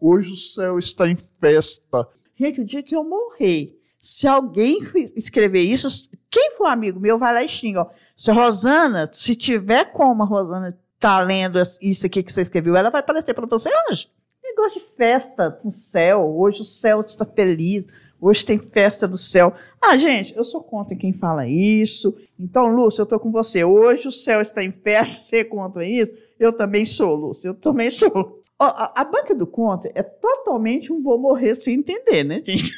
[0.00, 2.08] Hoje o céu está em festa.
[2.34, 4.78] Gente, o dia que eu morrer, se alguém
[5.14, 7.82] escrever isso, quem for amigo meu vai lá e xinga.
[7.82, 7.86] Ó.
[8.16, 12.74] Se a Rosana, se tiver como a Rosana tá lendo isso aqui que você escreveu,
[12.76, 14.08] ela vai aparecer para você hoje.
[14.42, 16.34] Negócio de festa no céu.
[16.34, 17.86] Hoje o céu está feliz.
[18.18, 19.52] Hoje tem festa do céu.
[19.80, 22.16] Ah, gente, eu sou contra quem fala isso.
[22.38, 23.64] Então, Lúcio, eu tô com você.
[23.64, 25.14] Hoje o céu está em festa.
[25.28, 26.12] Você é contra isso?
[26.38, 27.48] Eu também sou, Lúcio.
[27.48, 28.42] Eu também sou.
[28.58, 32.72] a, a banca do contra é totalmente um vou morrer sem entender, né, gente?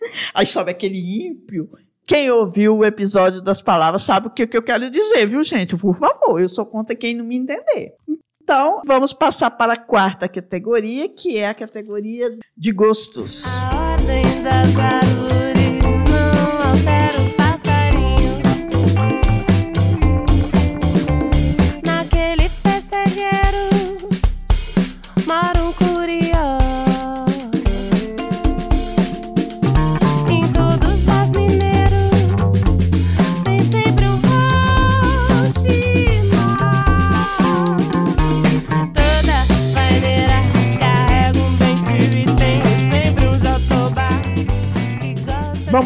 [0.34, 1.70] Aí sobe aquele ímpio.
[2.06, 5.76] Quem ouviu o episódio das palavras sabe o que, que eu quero dizer, viu, gente?
[5.76, 7.94] Por favor, eu sou contra quem não me entender.
[8.42, 13.58] Então, vamos passar para a quarta categoria, que é a categoria de gostos.
[13.62, 14.74] A ordem das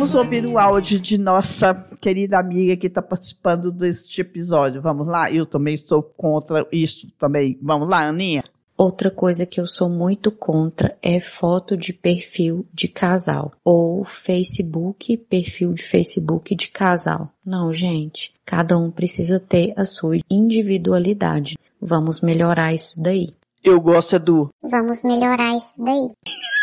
[0.04, 4.82] Vamos ouvir o áudio de nossa querida amiga que está participando deste episódio.
[4.82, 5.32] Vamos lá?
[5.32, 7.58] Eu também sou contra isso também.
[7.62, 8.44] Vamos lá, Aninha?
[8.76, 15.16] Outra coisa que eu sou muito contra é foto de perfil de casal ou Facebook,
[15.16, 17.30] perfil de Facebook de casal.
[17.42, 21.56] Não, gente, cada um precisa ter a sua individualidade.
[21.80, 23.32] Vamos melhorar isso daí.
[23.64, 24.50] Eu gosto é do.
[24.62, 26.10] Vamos melhorar isso daí.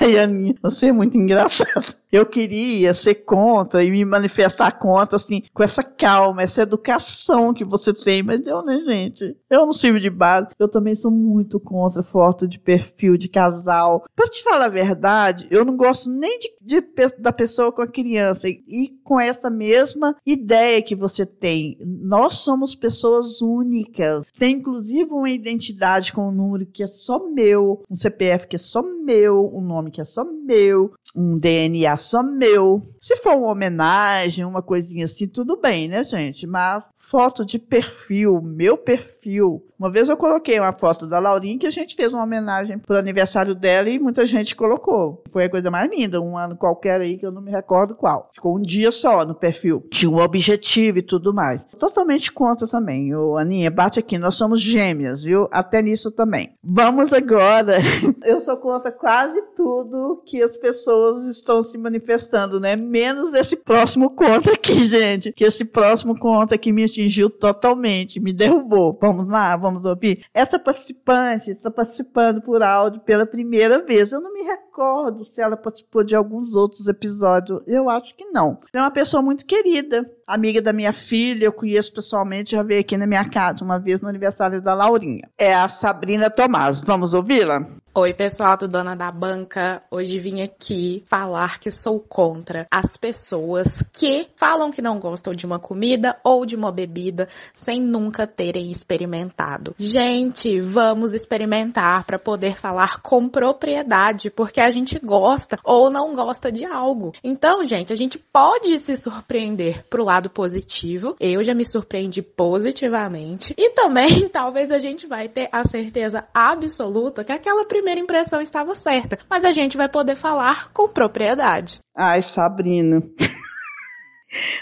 [0.00, 1.86] Ai, Aninha, você é muito engraçada.
[2.10, 7.64] Eu queria ser contra e me manifestar contra, assim, com essa calma, essa educação que
[7.64, 8.22] você tem.
[8.22, 9.36] Mas eu, né, gente?
[9.50, 10.48] Eu não sirvo de base.
[10.58, 14.04] Eu também sou muito contra foto de perfil de casal.
[14.16, 17.86] Pra te falar a verdade, eu não gosto nem de, de da pessoa com a
[17.86, 18.48] criança.
[18.48, 21.76] E, e com essa mesma ideia que você tem.
[21.80, 24.26] Nós somos pessoas únicas.
[24.38, 28.58] Tem, inclusive, uma identidade com um número que é só meu, um CPF que é
[28.58, 32.82] só meu, um nome que é só meu, um DNA só meu.
[33.00, 36.46] Se for uma homenagem, uma coisinha assim, tudo bem, né, gente?
[36.46, 39.64] Mas foto de perfil, meu perfil.
[39.78, 42.96] Uma vez eu coloquei uma foto da Laurinha que a gente fez uma homenagem pro
[42.98, 45.22] aniversário dela e muita gente colocou.
[45.30, 48.28] Foi a coisa mais linda, um ano qualquer aí que eu não me recordo qual.
[48.34, 49.86] Ficou um dia só no perfil.
[49.88, 51.64] Tinha um objetivo e tudo mais.
[51.78, 53.14] Totalmente contra também.
[53.14, 55.48] Ô, Aninha, bate aqui, nós somos gêmeas, viu?
[55.52, 56.54] Até nisso também.
[56.62, 57.74] Vamos agora.
[58.26, 62.76] Eu sou contra quase tudo que as pessoas estão se manifestando, né?
[62.76, 65.32] Menos esse próximo contra aqui, gente.
[65.32, 68.96] Que esse próximo contra aqui me atingiu totalmente, me derrubou.
[69.00, 70.24] Vamos lá, vamos ouvir.
[70.32, 74.12] Essa participante está participando por áudio pela primeira vez.
[74.12, 77.60] Eu não me recordo se ela participou de alguns outros episódios.
[77.66, 78.60] Eu acho que não.
[78.72, 82.96] É uma pessoa muito querida, amiga da minha filha, eu conheço pessoalmente, já veio aqui
[82.96, 85.28] na minha casa uma vez no aniversário da Laurinha.
[85.38, 86.80] É a Sabrina Tomás.
[86.82, 87.66] Vamos ouvi-la?
[88.00, 89.82] Oi, pessoal do Dona da Banca.
[89.90, 95.44] Hoje vim aqui falar que sou contra as pessoas que falam que não gostam de
[95.44, 99.74] uma comida ou de uma bebida sem nunca terem experimentado.
[99.76, 106.52] Gente, vamos experimentar para poder falar com propriedade, porque a gente gosta ou não gosta
[106.52, 107.10] de algo.
[107.24, 111.16] Então, gente, a gente pode se surpreender pro lado positivo.
[111.18, 113.52] Eu já me surpreendi positivamente.
[113.58, 118.74] E também, talvez a gente vai ter a certeza absoluta que aquela primeira impressão estava
[118.74, 121.78] certa, mas a gente vai poder falar com propriedade.
[121.96, 123.02] Ai, Sabrina.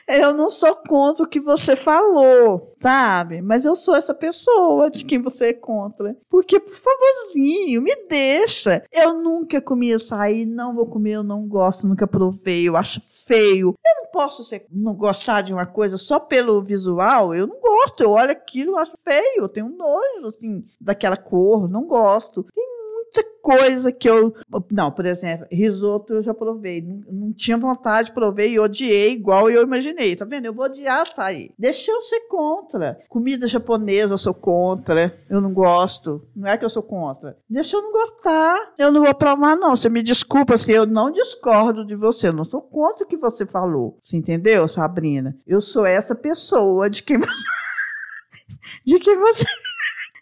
[0.09, 3.43] Eu não sou contra o que você falou, sabe?
[3.43, 6.17] Mas eu sou essa pessoa de quem você é contra.
[6.31, 8.85] Porque, por favorzinho, me deixa.
[8.93, 13.75] Eu nunca comi açaí, não vou comer, eu não gosto, nunca provei, eu acho feio.
[13.85, 18.03] Eu não posso ser, não gostar de uma coisa só pelo visual, eu não gosto.
[18.03, 22.45] Eu olho aquilo, eu acho feio, eu tenho nojo, assim, daquela cor, não gosto.
[22.45, 22.76] Tem
[23.47, 24.35] coisa que eu.
[24.73, 26.83] Não, por exemplo, risoto eu já provei.
[26.83, 30.17] Não, não tinha vontade, provei e odiei igual eu imaginei.
[30.17, 30.47] Tá vendo?
[30.47, 31.53] Eu vou odiar açaí.
[31.57, 32.99] Deixa eu ser contra.
[33.09, 35.17] Comida japonesa eu sou contra.
[35.31, 36.27] Eu não gosto.
[36.35, 37.39] Não é que eu sou contra.
[37.49, 38.73] Deixa eu não gostar.
[38.77, 39.77] Eu não vou provar, não.
[39.77, 42.29] Você me desculpa se eu não discordo de você.
[42.29, 43.97] Eu não sou contra o que você falou.
[44.03, 45.37] Você entendeu, Sabrina?
[45.47, 47.45] Eu sou essa pessoa de quem você.
[48.85, 49.45] de quem você.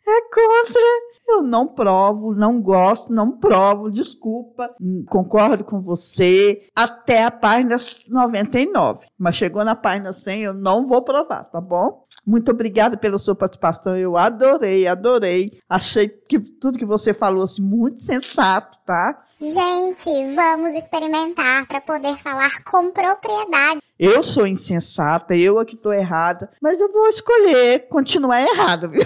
[0.07, 1.13] É contra.
[1.27, 4.70] Eu não provo, não gosto, não provo, desculpa,
[5.09, 7.77] concordo com você, até a página
[8.09, 9.07] 99.
[9.18, 12.05] Mas chegou na página 100, eu não vou provar, tá bom?
[12.27, 15.59] Muito obrigada pela sua participação, eu adorei, adorei.
[15.68, 19.22] Achei que tudo que você falou assim, muito sensato, tá?
[19.41, 23.81] Gente, vamos experimentar para poder falar com propriedade.
[23.99, 29.03] Eu sou insensata, eu é que estou errada, mas eu vou escolher continuar errada, viu?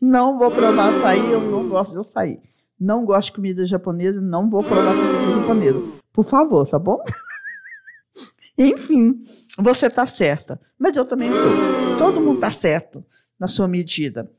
[0.00, 2.40] Não vou provar açaí, eu não gosto de açaí.
[2.78, 5.82] Não gosto de comida japonesa, não vou provar comida japonesa.
[6.12, 7.02] Por favor, tá bom?
[8.56, 9.24] Enfim,
[9.58, 10.60] você tá certa.
[10.78, 11.96] Mas eu também tô.
[11.98, 13.04] Todo mundo tá certo
[13.38, 14.30] na sua medida.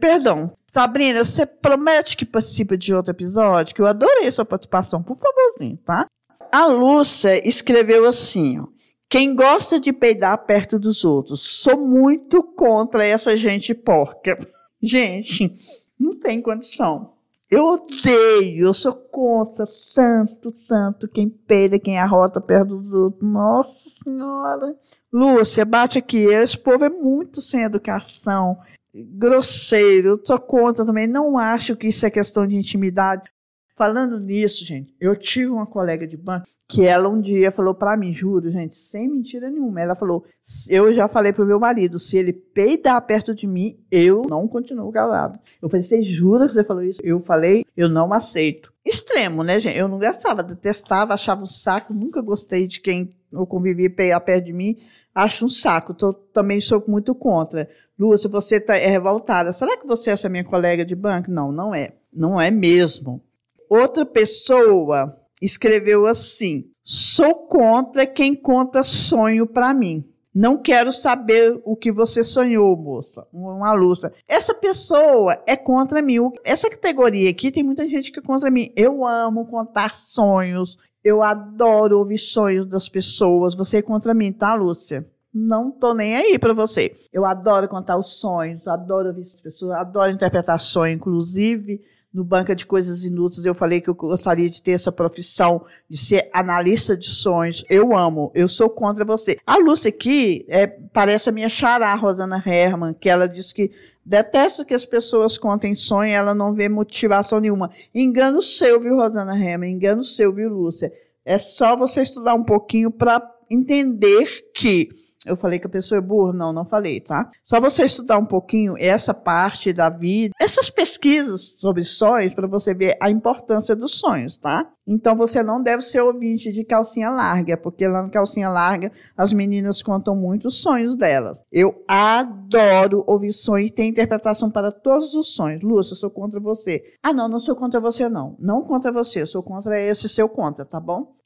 [0.00, 0.52] Perdão.
[0.72, 3.74] Sabrina, você promete que participa de outro episódio?
[3.74, 5.02] Que eu adorei sua participação.
[5.02, 6.06] Por favorzinho, tá?
[6.52, 8.66] A Lúcia escreveu assim, ó.
[9.10, 14.36] Quem gosta de peidar perto dos outros, sou muito contra essa gente porca.
[14.80, 15.54] Gente,
[15.98, 17.12] não tem condição.
[17.50, 23.22] Eu odeio, eu sou contra tanto, tanto quem peida, quem arrota perto dos outros.
[23.22, 24.76] Nossa Senhora.
[25.10, 26.18] Lúcia, bate aqui.
[26.18, 28.58] Esse povo é muito sem educação,
[28.94, 30.10] grosseiro.
[30.10, 31.06] Eu sou contra também.
[31.06, 33.30] Não acho que isso é questão de intimidade.
[33.78, 37.96] Falando nisso, gente, eu tive uma colega de banco que ela um dia falou para
[37.96, 39.80] mim, juro, gente, sem mentira nenhuma.
[39.80, 40.24] Ela falou:
[40.68, 44.90] eu já falei pro meu marido, se ele peidar perto de mim, eu não continuo
[44.90, 45.38] casado.
[45.62, 47.00] Eu falei: você jura que você falou isso?
[47.04, 48.72] Eu falei: eu não aceito.
[48.84, 49.78] Extremo, né, gente?
[49.78, 54.46] Eu não gostava, detestava, achava um saco, nunca gostei de quem eu convivi peidar perto
[54.46, 54.76] de mim.
[55.14, 57.70] Acho um saco, tô, também sou muito contra.
[57.96, 59.52] Lúcia, você tá, é revoltada.
[59.52, 61.30] Será que você é essa minha colega de banco?
[61.30, 61.92] Não, não é.
[62.12, 63.22] Não é mesmo.
[63.68, 70.04] Outra pessoa escreveu assim: sou contra quem conta sonho para mim.
[70.34, 73.26] Não quero saber o que você sonhou, moça.
[73.32, 74.12] Uma luta.
[74.28, 76.18] Essa pessoa é contra mim.
[76.44, 78.72] Essa categoria aqui tem muita gente que é contra mim.
[78.76, 80.78] Eu amo contar sonhos.
[81.02, 83.56] Eu adoro ouvir sonhos das pessoas.
[83.56, 85.04] Você é contra mim, tá, Lúcia?
[85.34, 86.94] Não tô nem aí para você.
[87.12, 91.82] Eu adoro contar os sonhos, adoro ouvir as pessoas, adoro interpretar sonhos, inclusive
[92.18, 95.96] no Banca de Coisas Inúteis, eu falei que eu gostaria de ter essa profissão de
[95.96, 97.64] ser analista de sonhos.
[97.70, 99.38] Eu amo, eu sou contra você.
[99.46, 103.70] A Lúcia aqui é, parece a minha xará, Rosana Herman, que ela diz que
[104.04, 107.70] detesta que as pessoas contem sonho, ela não vê motivação nenhuma.
[107.94, 109.70] Engano seu, viu, Rosana Herman?
[109.70, 110.92] Engano seu, viu, Lúcia?
[111.24, 114.88] É só você estudar um pouquinho para entender que
[115.26, 116.32] eu falei que a pessoa é burra?
[116.32, 117.30] Não, não falei, tá?
[117.42, 122.72] Só você estudar um pouquinho essa parte da vida, essas pesquisas sobre sonhos, para você
[122.72, 124.70] ver a importância dos sonhos, tá?
[124.86, 129.32] Então você não deve ser ouvinte de calcinha larga, porque lá no calcinha larga as
[129.32, 131.42] meninas contam muito os sonhos delas.
[131.52, 135.62] Eu adoro ouvir sonhos e tem interpretação para todos os sonhos.
[135.62, 136.82] Lúcia, eu sou contra você.
[137.02, 138.34] Ah, não, não sou contra você, não.
[138.38, 141.17] Não contra você, eu sou contra esse seu contra, tá bom?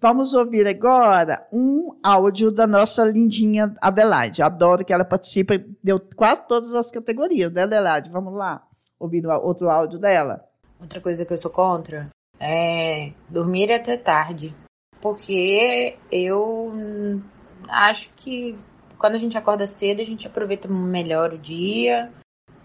[0.00, 4.42] Vamos ouvir agora um áudio da nossa lindinha Adelaide.
[4.42, 8.10] Adoro que ela participa, deu quase todas as categorias, né, Adelaide?
[8.10, 8.66] Vamos lá,
[8.98, 10.44] ouvir outro áudio dela.
[10.80, 14.54] Outra coisa que eu sou contra é dormir até tarde.
[15.00, 16.72] Porque eu
[17.68, 18.58] acho que
[18.98, 22.12] quando a gente acorda cedo, a gente aproveita melhor o dia.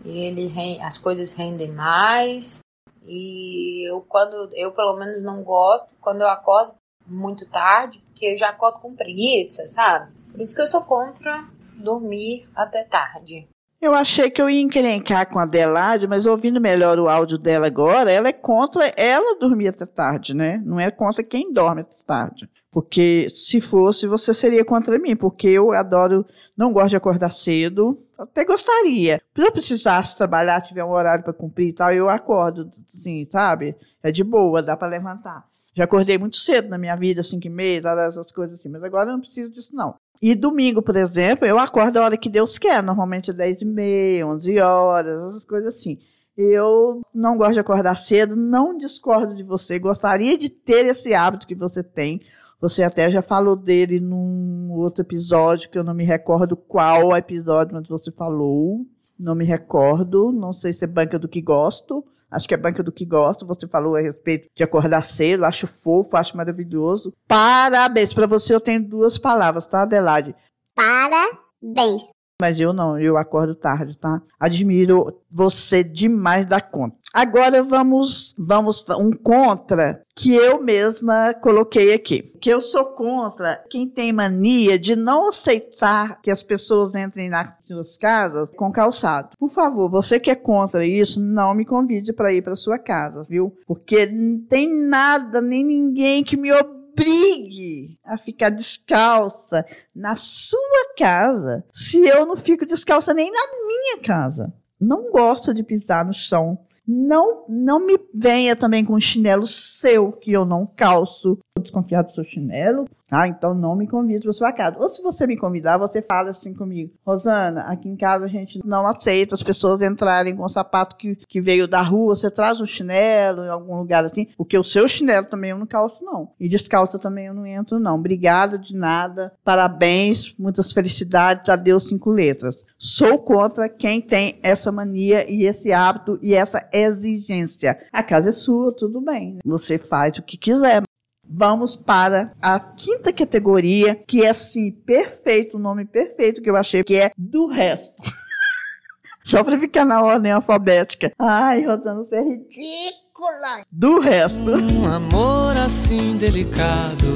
[0.03, 2.59] E ele, as coisas rendem mais.
[3.05, 6.73] E eu, quando eu pelo menos não gosto, quando eu acordo
[7.09, 10.11] muito tarde, porque eu já acordo com preguiça, sabe?
[10.31, 11.45] Por isso que eu sou contra
[11.75, 13.47] dormir até tarde.
[13.81, 17.67] Eu achei que eu ia encrencar com a Adelaide, mas ouvindo melhor o áudio dela
[17.67, 20.61] agora, ela é contra ela dormir até tarde, né?
[20.65, 22.49] Não é contra quem dorme até tarde.
[22.69, 26.25] Porque se fosse, você seria contra mim, porque eu adoro,
[26.57, 29.21] não gosto de acordar cedo, até gostaria.
[29.33, 33.77] Se eu precisasse trabalhar, tiver um horário para cumprir e tal, eu acordo, assim, sabe?
[34.03, 35.45] É de boa, dá para levantar.
[35.79, 39.07] Já acordei muito cedo na minha vida, 5 e meia, essas coisas assim, mas agora
[39.07, 39.95] eu não preciso disso, não.
[40.21, 44.27] E domingo, por exemplo, eu acordo a hora que Deus quer, normalmente 10 e meia,
[44.27, 45.97] 11 horas, essas coisas assim.
[46.35, 51.47] Eu não gosto de acordar cedo, não discordo de você, gostaria de ter esse hábito
[51.47, 52.19] que você tem.
[52.59, 57.73] Você até já falou dele num outro episódio, que eu não me recordo qual episódio,
[57.73, 58.85] mas você falou.
[59.17, 62.83] Não me recordo, não sei se é Banca do Que Gosto Acho que é banca
[62.83, 63.45] do que gosto.
[63.45, 65.45] Você falou a respeito de acordar cedo.
[65.45, 67.13] Acho fofo, acho maravilhoso.
[67.27, 68.13] Parabéns.
[68.13, 70.35] Para você eu tenho duas palavras, tá, Adelaide?
[70.75, 72.11] Parabéns.
[72.41, 74.21] Mas eu não, eu acordo tarde, tá?
[74.39, 76.95] Admiro você demais da conta.
[77.13, 82.21] Agora vamos, vamos um contra que eu mesma coloquei aqui.
[82.39, 87.51] Que eu sou contra quem tem mania de não aceitar que as pessoas entrem nas
[87.61, 89.31] suas casas com calçado.
[89.37, 93.25] Por favor, você que é contra isso, não me convide para ir para sua casa,
[93.27, 93.53] viu?
[93.67, 100.93] Porque não tem nada nem ninguém que me obrigue obrigue a ficar descalça na sua
[100.97, 104.53] casa se eu não fico descalça nem na minha casa.
[104.79, 106.59] Não gosto de pisar no chão.
[106.87, 111.37] Não, não me venha também com chinelo seu que eu não calço.
[111.59, 112.87] Desconfiado do seu chinelo.
[113.11, 114.77] Ah, então não me convide para sua casa.
[114.79, 116.93] Ou se você me convidar, você fala assim comigo.
[117.05, 121.15] Rosana, aqui em casa a gente não aceita as pessoas entrarem com o sapato que,
[121.27, 122.15] que veio da rua.
[122.15, 124.27] Você traz um chinelo em algum lugar assim.
[124.37, 126.31] Porque o seu chinelo também eu não calço, não.
[126.39, 127.95] E descalça também eu não entro, não.
[127.95, 129.33] Obrigada de nada.
[129.43, 131.49] Parabéns, muitas felicidades.
[131.49, 132.63] Adeus, cinco letras.
[132.77, 137.79] Sou contra quem tem essa mania e esse hábito e essa exigência.
[137.91, 139.39] A casa é sua, tudo bem.
[139.43, 140.88] Você faz o que quiser.
[141.31, 146.83] Vamos para a quinta categoria, que é assim, perfeito, o nome perfeito que eu achei,
[146.83, 147.95] que é do resto.
[149.23, 151.13] Só para ficar na ordem alfabética.
[151.19, 153.63] Ai, Rosana, você é ridícula.
[153.71, 154.51] Do resto.
[154.51, 157.13] Um amor assim delicado,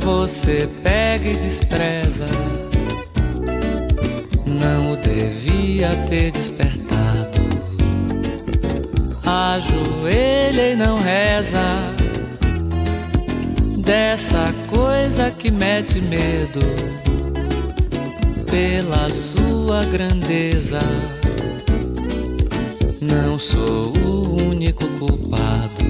[0.00, 2.26] você pega e despreza.
[4.48, 7.40] Não o devia ter despertado.
[9.24, 12.01] Ajoelha e não reza
[13.84, 16.60] dessa coisa que mete medo
[18.50, 20.78] pela sua grandeza.
[23.00, 25.82] Não sou o único culpado.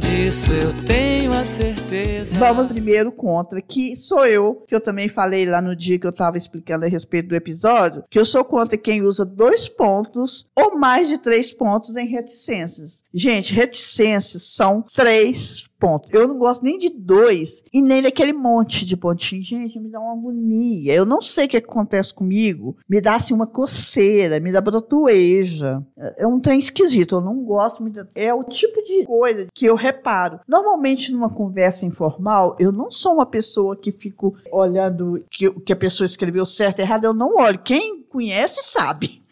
[0.00, 2.36] Disso eu tenho a certeza.
[2.36, 6.10] Vamos primeiro contra, que sou eu, que eu também falei lá no dia que eu
[6.10, 10.76] estava explicando a respeito do episódio, que eu sou contra quem usa dois pontos ou
[10.78, 13.04] mais de três pontos em reticências.
[13.14, 16.08] Gente, reticências são três ponto.
[16.12, 19.42] Eu não gosto nem de dois e nem daquele monte de pontinho.
[19.42, 20.94] Gente, me dá uma agonia.
[20.94, 22.76] Eu não sei o que acontece comigo.
[22.88, 25.82] Me dá assim uma coceira, me dá brotoeja.
[26.16, 27.16] É um trem esquisito.
[27.16, 27.82] Eu não gosto.
[28.14, 30.40] É o tipo de coisa que eu reparo.
[30.48, 35.76] Normalmente, numa conversa informal, eu não sou uma pessoa que fico olhando que, que a
[35.76, 37.04] pessoa escreveu certo e errado.
[37.04, 37.58] Eu não olho.
[37.58, 39.22] Quem conhece sabe.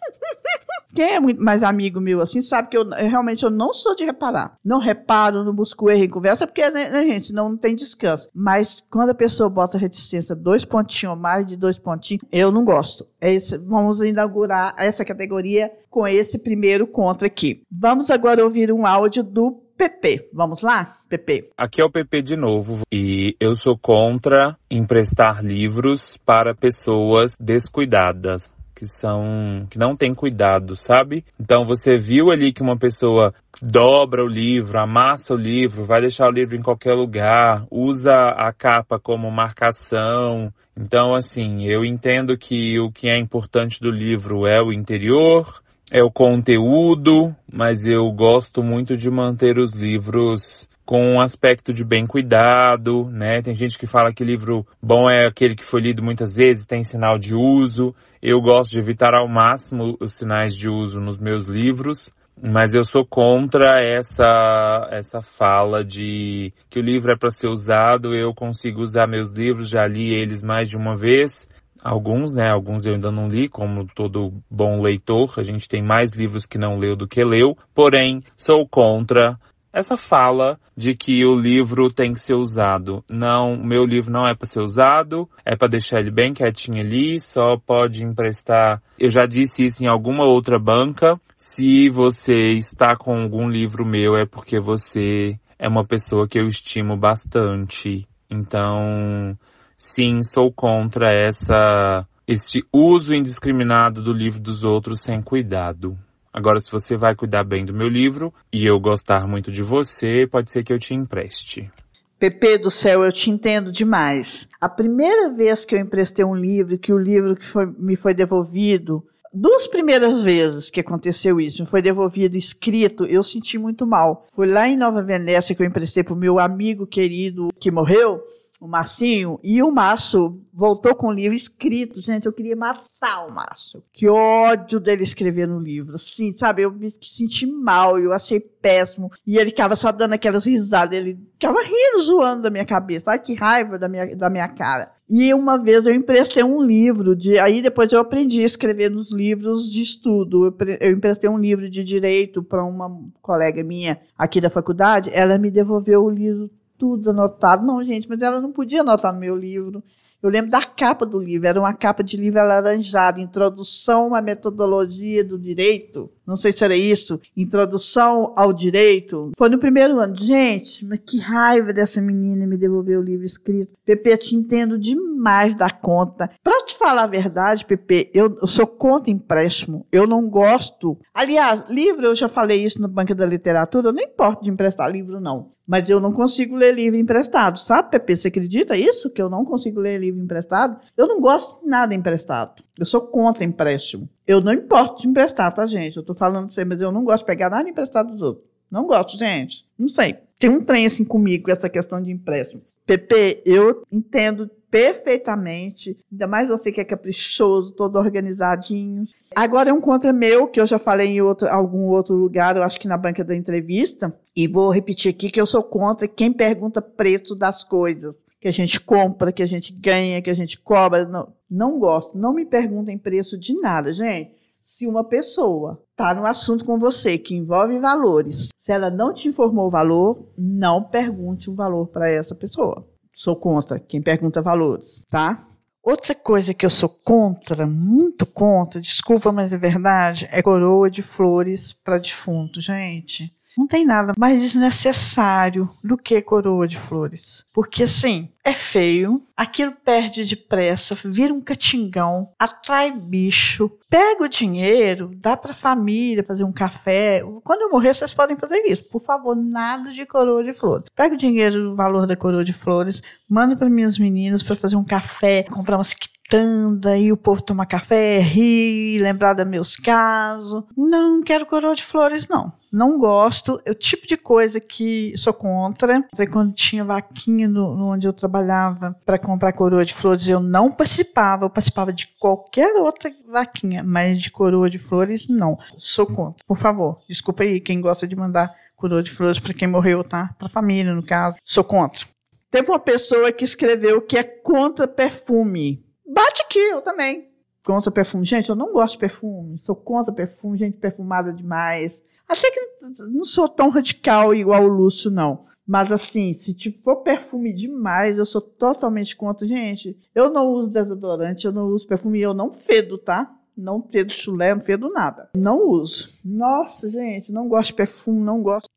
[0.95, 4.05] Quem é mais amigo meu assim sabe que eu, eu, realmente eu não sou de
[4.05, 4.57] reparar.
[4.65, 8.31] Não reparo, não busco erro em conversa, porque, né, né, gente, não, não, tem descanso.
[8.35, 13.07] Mas quando a pessoa bota reticência dois pontinhos, mais de dois pontinhos, eu não gosto.
[13.21, 17.63] É isso, vamos inaugurar essa categoria com esse primeiro contra aqui.
[17.71, 20.31] Vamos agora ouvir um áudio do PP.
[20.33, 21.51] Vamos lá, PP?
[21.57, 28.51] Aqui é o PP de novo e eu sou contra emprestar livros para pessoas descuidadas
[28.77, 31.25] que são que não tem cuidado, sabe?
[31.41, 36.29] Então você viu ali que uma pessoa dobra o livro, amassa o livro, vai deixar
[36.29, 40.53] o livro em qualquer lugar, usa a capa como marcação.
[40.79, 46.03] Então assim, eu entendo que o que é importante do livro é o interior, é
[46.03, 52.07] o conteúdo, mas eu gosto muito de manter os livros com um aspecto de bem
[52.07, 53.43] cuidado, né?
[53.43, 56.85] Tem gente que fala que livro bom é aquele que foi lido muitas vezes, tem
[56.85, 57.93] sinal de uso.
[58.23, 62.85] Eu gosto de evitar ao máximo os sinais de uso nos meus livros, mas eu
[62.85, 68.15] sou contra essa essa fala de que o livro é para ser usado.
[68.15, 71.49] Eu consigo usar meus livros, já li eles mais de uma vez.
[71.83, 72.49] Alguns, né?
[72.49, 75.35] Alguns eu ainda não li, como todo bom leitor.
[75.37, 77.57] A gente tem mais livros que não leu do que leu.
[77.75, 79.37] Porém, sou contra
[79.77, 83.05] essa fala de que o livro tem que ser usado.
[83.11, 87.21] Não, meu livro não é para ser usado, é para deixar ele bem quietinho ali,
[87.21, 88.83] só pode emprestar.
[88.99, 91.21] Eu já disse isso em alguma outra banca.
[91.37, 96.47] Se você está com algum livro meu, é porque você é uma pessoa que eu
[96.47, 98.07] estimo bastante.
[98.31, 99.37] Então,
[99.77, 105.97] sim, sou contra essa este uso indiscriminado do livro dos outros sem cuidado.
[106.37, 110.27] Agora, se você vai cuidar bem do meu livro e eu gostar muito de você,
[110.31, 111.71] pode ser que eu te empreste.
[112.19, 114.47] Pepe do céu, eu te entendo demais.
[114.61, 118.13] A primeira vez que eu emprestei um livro, que o livro que foi, me foi
[118.13, 124.27] devolvido, duas primeiras vezes que aconteceu isso, me foi devolvido escrito, eu senti muito mal.
[124.35, 128.23] Foi lá em Nova Venécia que eu emprestei para o meu amigo querido que morreu
[128.61, 132.01] o Marcinho, e o Márcio voltou com o livro escrito.
[132.01, 133.83] Gente, eu queria matar o Márcio.
[133.93, 135.95] Que ódio dele escrever no livro.
[135.95, 139.11] Assim, sabe, eu me senti mal, eu achei péssimo.
[139.27, 143.11] E ele ficava só dando aquelas risadas, ele ficava rindo, zoando da minha cabeça.
[143.11, 144.91] Ai, que raiva da minha, da minha cara.
[145.09, 147.39] E uma vez eu emprestei um livro de.
[147.39, 150.47] Aí depois eu aprendi a escrever nos livros de estudo.
[150.47, 152.91] Eu, eu emprestei um livro de direito para uma
[153.23, 155.11] colega minha aqui da faculdade.
[155.13, 157.67] Ela me devolveu o livro tudo anotado.
[157.67, 159.83] Não, gente, mas ela não podia anotar no meu livro.
[160.23, 165.23] Eu lembro da capa do livro, era uma capa de livro alaranjado, Introdução à Metodologia
[165.23, 166.11] do Direito.
[166.27, 169.31] Não sei se era isso, Introdução ao Direito.
[169.37, 170.17] Foi no primeiro ano.
[170.17, 173.77] Gente, mas que raiva dessa menina me devolver o livro escrito.
[173.85, 174.79] Pepe, te entendo
[175.27, 176.31] demais da conta.
[176.43, 179.85] Para te falar a verdade, Pepe, eu, eu sou contra empréstimo.
[179.91, 180.97] Eu não gosto.
[181.13, 184.91] Aliás, livro, eu já falei isso no Banco da Literatura, eu não importo de emprestar
[184.91, 185.51] livro, não.
[185.67, 188.17] Mas eu não consigo ler livro emprestado, sabe, Pepe?
[188.17, 189.11] Você acredita isso?
[189.11, 190.79] Que eu não consigo ler livro emprestado?
[190.97, 192.63] Eu não gosto de nada emprestado.
[192.79, 194.09] Eu sou contra empréstimo.
[194.25, 195.97] Eu não importo de emprestar, tá, gente?
[195.97, 198.47] Eu tô falando de você, mas eu não gosto de pegar nada emprestado dos outros.
[198.71, 199.67] Não gosto, gente.
[199.77, 200.17] Não sei.
[200.39, 202.63] Tem um trem assim comigo, essa questão de empréstimo.
[202.87, 205.97] Pepe, eu entendo perfeitamente.
[206.11, 209.05] Ainda mais você que é caprichoso, todo organizadinho.
[209.35, 212.63] Agora é um contra meu, que eu já falei em outro, algum outro lugar, eu
[212.63, 216.33] acho que na banca da entrevista, e vou repetir aqui que eu sou contra quem
[216.33, 220.59] pergunta preço das coisas que a gente compra, que a gente ganha, que a gente
[220.61, 221.07] cobra.
[221.07, 222.17] Não, não gosto.
[222.17, 224.37] Não me perguntem preço de nada, gente.
[224.61, 229.29] Se uma pessoa está no assunto com você que envolve valores, se ela não te
[229.29, 232.85] informou o valor, não pergunte o valor para essa pessoa.
[233.19, 235.49] Sou contra quem pergunta valores, tá?
[235.83, 241.01] Outra coisa que eu sou contra, muito contra, desculpa, mas é verdade, é coroa de
[241.01, 243.35] flores para defunto, gente.
[243.57, 247.45] Não tem nada mais desnecessário do que coroa de flores.
[247.53, 255.11] Porque assim, é feio, aquilo perde depressa, vira um catingão, atrai bicho, pega o dinheiro,
[255.17, 257.23] dá para a família fazer um café.
[257.43, 258.85] Quando eu morrer, vocês podem fazer isso.
[258.85, 260.87] Por favor, nada de coroa de flores.
[260.95, 264.77] Pega o dinheiro, o valor da coroa de flores, manda para minhas meninas para fazer
[264.77, 265.93] um café, comprar umas
[266.27, 270.65] quitanda e o povo tomar café, rir, lembrar dos meus casos.
[270.77, 275.33] Não quero coroa de flores, não não gosto, é o tipo de coisa que sou
[275.33, 276.07] contra.
[276.31, 280.71] Quando tinha vaquinha no, no onde eu trabalhava para comprar coroa de flores, eu não
[280.71, 285.57] participava, eu participava de qualquer outra vaquinha, mas de coroa de flores, não.
[285.79, 286.45] Sou contra.
[286.47, 290.35] Por favor, desculpa aí quem gosta de mandar coroa de flores para quem morreu, tá?
[290.39, 291.37] Para família, no caso.
[291.43, 292.05] Sou contra.
[292.51, 295.86] Teve uma pessoa que escreveu que é contra perfume.
[296.07, 297.37] Bate aqui, eu também
[297.67, 298.25] contra perfume.
[298.25, 302.03] Gente, eu não gosto de perfume, sou contra perfume, gente perfumada demais.
[302.29, 302.61] Até que
[303.09, 305.45] não sou tão radical igual o Lúcio, não.
[305.67, 309.45] Mas assim, se for perfume demais, eu sou totalmente contra.
[309.47, 313.33] Gente, eu não uso desodorante, eu não uso perfume, eu não fedo, tá?
[313.57, 315.31] Não fedo chulé, não fedo nada.
[315.35, 316.21] Não uso.
[316.25, 318.69] Nossa, gente, não gosto de perfume, não gosto.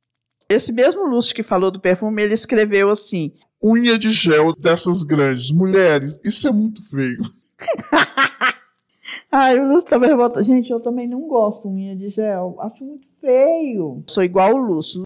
[0.49, 3.31] Esse mesmo Lúcio que falou do perfume, ele escreveu assim:
[3.63, 7.21] Unha de gel dessas grandes mulheres, isso é muito feio.
[9.31, 10.41] Ai, o Lúcio também revolta.
[10.41, 12.57] Gente, eu também não gosto de unha de gel.
[12.59, 14.03] Acho muito feio.
[14.07, 15.03] Sou igual o Lúcio.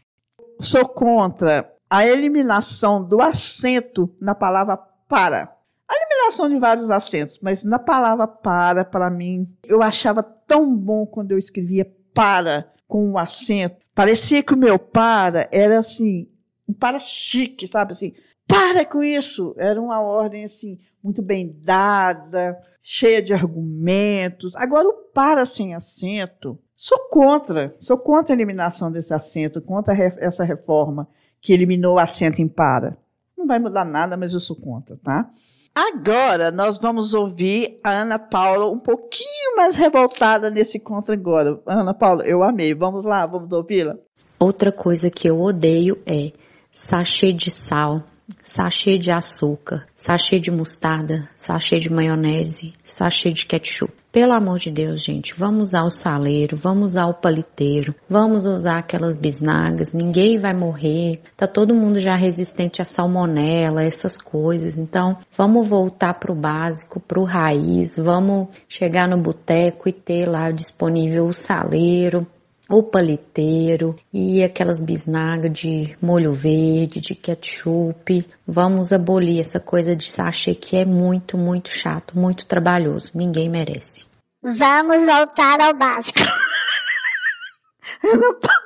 [0.62, 4.78] Sou contra a eliminação do acento na palavra
[5.10, 5.54] para.
[5.88, 11.06] A eliminação de vários acentos, mas na palavra para, para mim, eu achava tão bom
[11.06, 13.76] quando eu escrevia para com o acento.
[13.96, 16.30] Parecia que o meu para era assim,
[16.70, 18.14] um para chique, sabe assim?
[18.48, 19.56] Para com isso!
[19.58, 24.56] Era uma ordem assim, muito bem dada, cheia de argumentos.
[24.56, 27.76] Agora, o para sem acento, sou contra.
[27.80, 31.10] Sou contra a eliminação desse acento, contra essa reforma
[31.42, 32.96] que eliminou o acento em para.
[33.36, 35.32] Não vai mudar nada, mas eu sou contra, tá?
[35.76, 41.60] Agora nós vamos ouvir a Ana Paula um pouquinho mais revoltada nesse contra agora.
[41.66, 42.76] Ana Paula, eu amei.
[42.76, 43.96] Vamos lá, vamos ouvi-la.
[44.40, 46.32] Outra coisa que eu odeio é
[46.72, 48.04] sachê de sal,
[48.44, 54.03] sachê de açúcar, sachê de mostarda, sachê de maionese, sachê de ketchup.
[54.14, 58.78] Pelo amor de Deus, gente, vamos usar o saleiro, vamos usar o paliteiro, vamos usar
[58.78, 64.78] aquelas bisnagas, ninguém vai morrer, tá todo mundo já resistente a salmonela, essas coisas.
[64.78, 71.26] Então, vamos voltar pro básico, pro raiz, vamos chegar no boteco e ter lá disponível
[71.26, 72.28] o saleiro,
[72.74, 78.28] o paliteiro e aquelas bisnagas de molho verde, de ketchup.
[78.48, 83.12] Vamos abolir essa coisa de sachê que é muito, muito chato, muito trabalhoso.
[83.14, 84.06] Ninguém merece.
[84.42, 86.20] Vamos voltar ao básico.
[88.04, 88.64] Ana Paula,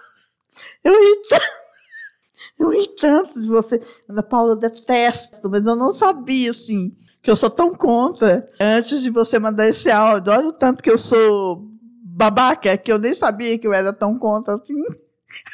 [0.83, 1.45] eu ri tanto,
[2.59, 3.81] eu ri tanto de você.
[4.07, 8.49] Ana Paula, eu detesto, mas eu não sabia, assim, que eu sou tão contra.
[8.57, 11.76] Antes de você mandar esse áudio, olha o tanto que eu sou
[12.17, 14.83] babaca que eu nem sabia que eu era tão contra assim.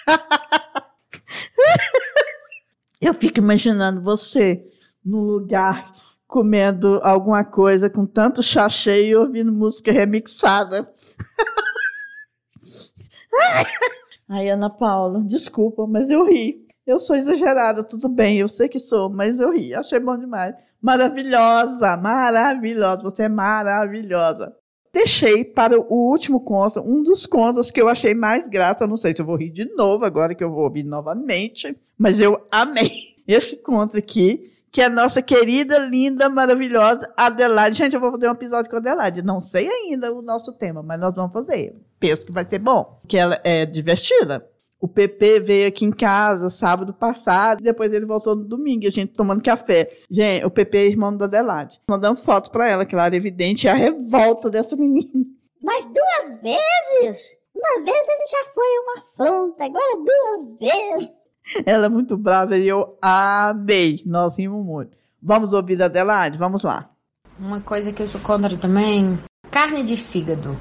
[3.02, 4.66] eu fico imaginando você
[5.04, 5.94] no lugar
[6.26, 10.90] comendo alguma coisa com tanto chachê e ouvindo música remixada.
[14.30, 16.66] Ai, Ana Paula, desculpa, mas eu ri.
[16.88, 20.56] Eu sou exagerada, tudo bem, eu sei que sou, mas eu ri, achei bom demais.
[20.82, 24.63] Maravilhosa, maravilhosa, você é maravilhosa
[24.94, 28.84] deixei para o último conto, um dos contos que eu achei mais grato.
[28.84, 31.76] Eu não sei se eu vou rir de novo agora que eu vou ouvir novamente,
[31.98, 32.92] mas eu amei
[33.28, 37.78] esse conto aqui, que é a nossa querida, linda, maravilhosa Adelaide.
[37.78, 39.22] Gente, eu vou fazer um episódio com a Adelaide.
[39.24, 41.76] Não sei ainda o nosso tema, mas nós vamos fazer.
[42.00, 44.48] Penso que vai ser bom, que ela é divertida.
[44.84, 48.90] O PP veio aqui em casa sábado passado, e depois ele voltou no domingo, a
[48.90, 49.98] gente tomando café.
[50.12, 51.80] Gente, o PP é irmão da Adelaide.
[51.90, 55.26] Mandando foto pra ela, que ela era evidente a revolta dessa menina.
[55.64, 57.38] Mas duas vezes?
[57.56, 61.14] Uma vez ele já foi uma afronta, agora duas vezes.
[61.66, 64.04] Ela é muito brava e eu amei.
[64.06, 64.98] Nós rimos muito.
[65.22, 66.38] Vamos ouvir a Adelaide?
[66.38, 66.90] Vamos lá.
[67.40, 69.18] Uma coisa que eu sou contra também,
[69.50, 70.60] carne de fígado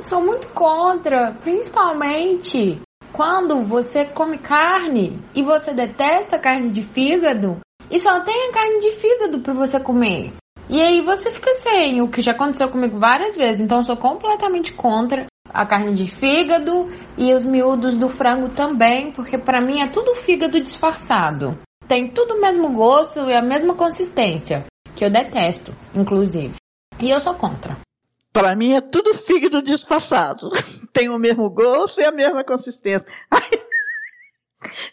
[0.00, 2.80] sou muito contra, principalmente
[3.12, 7.58] quando você come carne e você detesta carne de fígado
[7.90, 10.32] e só tem a carne de fígado para você comer.
[10.68, 13.60] E aí você fica sem, o que já aconteceu comigo várias vezes.
[13.60, 19.38] Então sou completamente contra a carne de fígado e os miúdos do frango também, porque
[19.38, 21.58] para mim é tudo fígado disfarçado.
[21.88, 26.54] Tem tudo o mesmo gosto e a mesma consistência, que eu detesto, inclusive.
[27.00, 27.78] E eu sou contra.
[28.38, 30.48] Para mim é tudo fígado disfarçado.
[30.94, 33.04] Tem o mesmo gosto e a mesma consistência.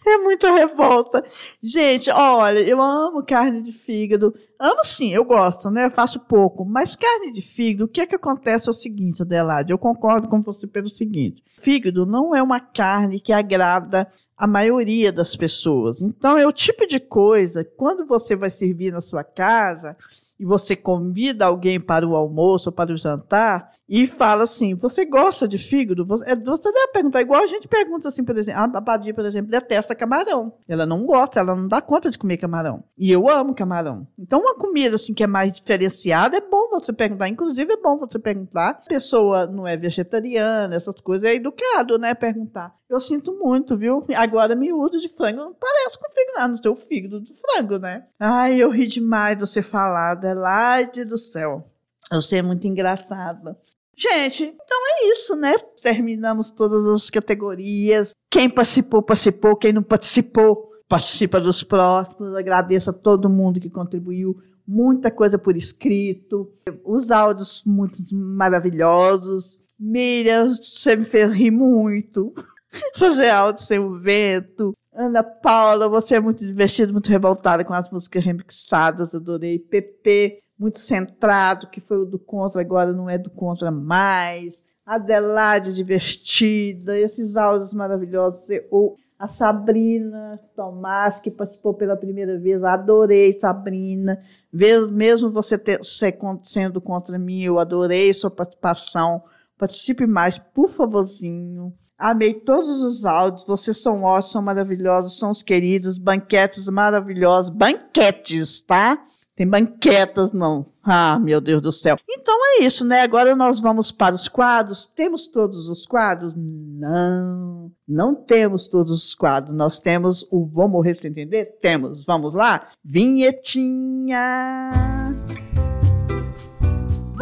[0.07, 1.25] É muita revolta.
[1.61, 4.31] Gente, olha, eu amo carne de fígado.
[4.59, 5.87] Amo sim, eu gosto, né?
[5.87, 6.63] Eu faço pouco.
[6.63, 9.71] Mas carne de fígado, o que é que acontece é o seguinte, Adelaide.
[9.71, 11.43] Eu concordo com você pelo seguinte.
[11.57, 15.99] Fígado não é uma carne que agrada a maioria das pessoas.
[15.99, 19.97] Então, é o tipo de coisa, quando você vai servir na sua casa,
[20.39, 25.05] e você convida alguém para o almoço ou para o jantar e fala assim: Você
[25.05, 26.05] gosta de fígado?
[26.05, 29.25] Você, é, você deve perguntar, igual a gente pergunta assim, por exemplo, a Badia, por
[29.25, 30.53] exemplo, detesta camarão.
[30.67, 32.83] Ela não gosta, ela não dá conta de comer camarão.
[32.97, 34.07] E eu amo camarão.
[34.17, 37.29] Então, uma comida assim que é mais diferenciada é bom você perguntar.
[37.29, 38.69] Inclusive, é bom você perguntar.
[38.69, 42.13] A pessoa não é vegetariana, essas coisas, é educado, né?
[42.13, 42.75] Perguntar.
[42.89, 44.05] Eu sinto muito, viu?
[44.15, 46.55] Agora, miúdo de frango não parece com fígado, não.
[46.55, 48.05] Sei o fígado de frango, né?
[48.19, 51.63] Ai, eu ri demais de você falar, Adelaide do céu.
[52.11, 53.57] Você é muito engraçada.
[53.97, 55.53] Gente, então é isso, né?
[55.81, 58.13] Terminamos todas as categorias.
[58.29, 59.55] Quem participou, participou.
[59.55, 62.35] Quem não participou, participa dos próximos.
[62.35, 64.35] Agradeço a todo mundo que contribuiu.
[64.67, 66.51] Muita coisa por escrito.
[66.83, 69.57] Os áudios muito maravilhosos.
[69.79, 72.33] Miriam, você me fez rir muito.
[72.97, 74.73] fazer áudio sem o vento.
[74.97, 79.59] Ana Paula, você é muito divertida, muito revoltada com as músicas remixadas, adorei.
[79.59, 84.63] PP, muito centrado, que foi o do Contra, agora não é do Contra mais.
[84.85, 88.47] Adelaide, divertida, esses áudios maravilhosos.
[88.71, 94.21] Ou a Sabrina Tomás, que participou pela primeira vez, adorei Sabrina.
[94.53, 99.21] Mesmo você ter, sendo contra mim, eu adorei sua participação.
[99.57, 101.73] Participe mais, por favorzinho.
[101.97, 108.61] Amei todos os áudios, vocês são ótimos, são maravilhosos, são os queridos, banquetes maravilhosos, banquetes,
[108.61, 109.01] tá?
[109.35, 110.65] Tem banquetas, não.
[110.81, 111.97] Ah, meu Deus do céu.
[112.09, 113.01] Então é isso, né?
[113.01, 114.85] Agora nós vamos para os quadros.
[114.85, 116.33] Temos todos os quadros?
[116.37, 119.53] Não, não temos todos os quadros.
[119.55, 121.57] Nós temos o Vou Morrer Sem Entender?
[121.59, 122.05] Temos.
[122.05, 122.67] Vamos lá?
[122.83, 124.69] Vinhetinha.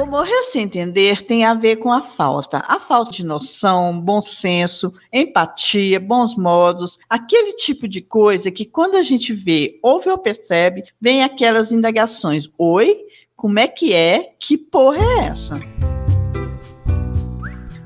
[0.04, 2.62] Vou morrer sem entender tem a ver com a falta.
[2.68, 8.96] A falta de noção, bom senso, empatia, bons modos, aquele tipo de coisa que quando
[8.96, 12.50] a gente vê, ouve ou percebe, vem aquelas indagações.
[12.58, 13.00] Oi?
[13.34, 14.34] Como é que é?
[14.38, 15.56] Que porra é essa?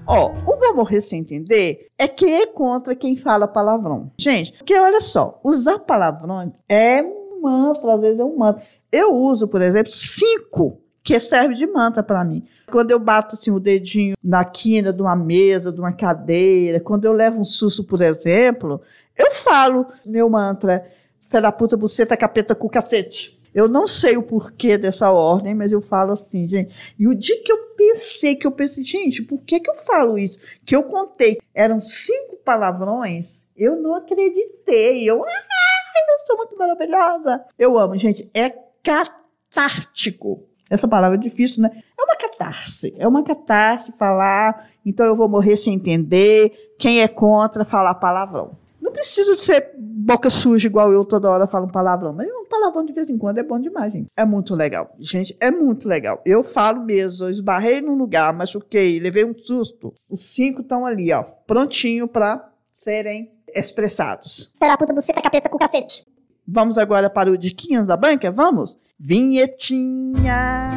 [0.07, 4.11] Ó, o vou morrer sem entender é que é contra quem fala palavrão.
[4.17, 8.63] Gente, porque olha só, usar palavrão é um mantra, às vezes é um mantra.
[8.91, 12.45] Eu uso, por exemplo, cinco que serve de mantra para mim.
[12.69, 17.05] Quando eu bato assim, o dedinho na quina de uma mesa, de uma cadeira, quando
[17.05, 18.81] eu levo um susto, por exemplo,
[19.17, 20.85] eu falo meu mantra,
[21.29, 23.39] fé da puta, buceta, capeta, cu, cacete.
[23.55, 26.75] Eu não sei o porquê dessa ordem, mas eu falo assim, gente.
[26.99, 30.17] E o dia que eu pensei, que eu pensei, gente, por que, que eu falo
[30.17, 30.37] isso?
[30.65, 35.09] Que eu contei, eram cinco palavrões, eu não acreditei.
[35.09, 37.45] Eu, ai, eu sou muito maravilhosa.
[37.57, 38.49] Eu amo, gente, é
[38.83, 40.45] catártico.
[40.69, 41.69] Essa palavra é difícil, né?
[41.73, 42.93] É uma catarse.
[42.97, 46.73] É uma catarse falar, então eu vou morrer sem entender.
[46.77, 48.51] Quem é contra falar palavrão.
[48.81, 52.45] Não precisa de ser boca suja igual eu toda hora falo um palavrão, mas um
[52.45, 54.07] palavrão de vez em quando é bom demais, gente.
[54.15, 54.95] É muito legal.
[54.97, 56.21] Gente, é muito legal.
[56.25, 59.93] Eu falo mesmo, eu esbarrei num lugar, machuquei, levei um susto.
[60.09, 64.53] Os cinco estão ali, ó, prontinho para serem expressados.
[64.59, 66.05] Da puta, buceta, capeta, com cacete.
[66.49, 68.31] Vamos agora para o Diquinhas da Banca?
[68.31, 68.77] Vamos?
[68.97, 70.69] Vinhetinha!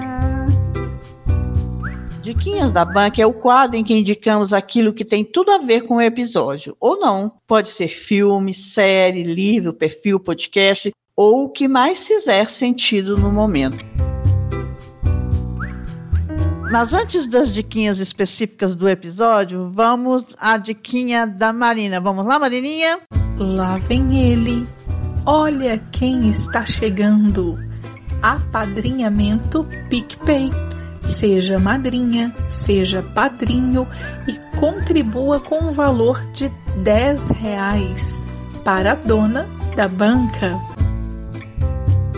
[2.21, 5.83] Diquinhas da Banca é o quadro em que indicamos aquilo que tem tudo a ver
[5.83, 7.33] com o episódio, ou não.
[7.47, 13.79] Pode ser filme, série, livro, perfil, podcast, ou o que mais fizer sentido no momento.
[16.73, 22.01] Mas antes das diquinhas específicas do episódio, vamos à diquinha da Marina.
[22.01, 22.99] Vamos lá, Marininha?
[23.39, 24.67] Lá vem ele.
[25.25, 27.59] Olha quem está chegando.
[28.23, 30.51] Apadrinhamento PicPay.
[31.03, 33.87] Seja madrinha, seja padrinho
[34.29, 36.51] e contribua com o valor de
[36.83, 38.21] 10 reais
[38.65, 40.59] para a dona da banca.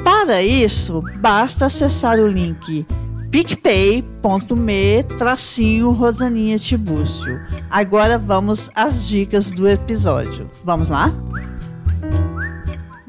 [0.04, 2.84] Para isso, basta acessar o link
[3.32, 7.40] picpay.me tracinho Rosaninha Tibúrcio.
[7.70, 10.50] Agora vamos às dicas do episódio.
[10.62, 11.10] Vamos lá?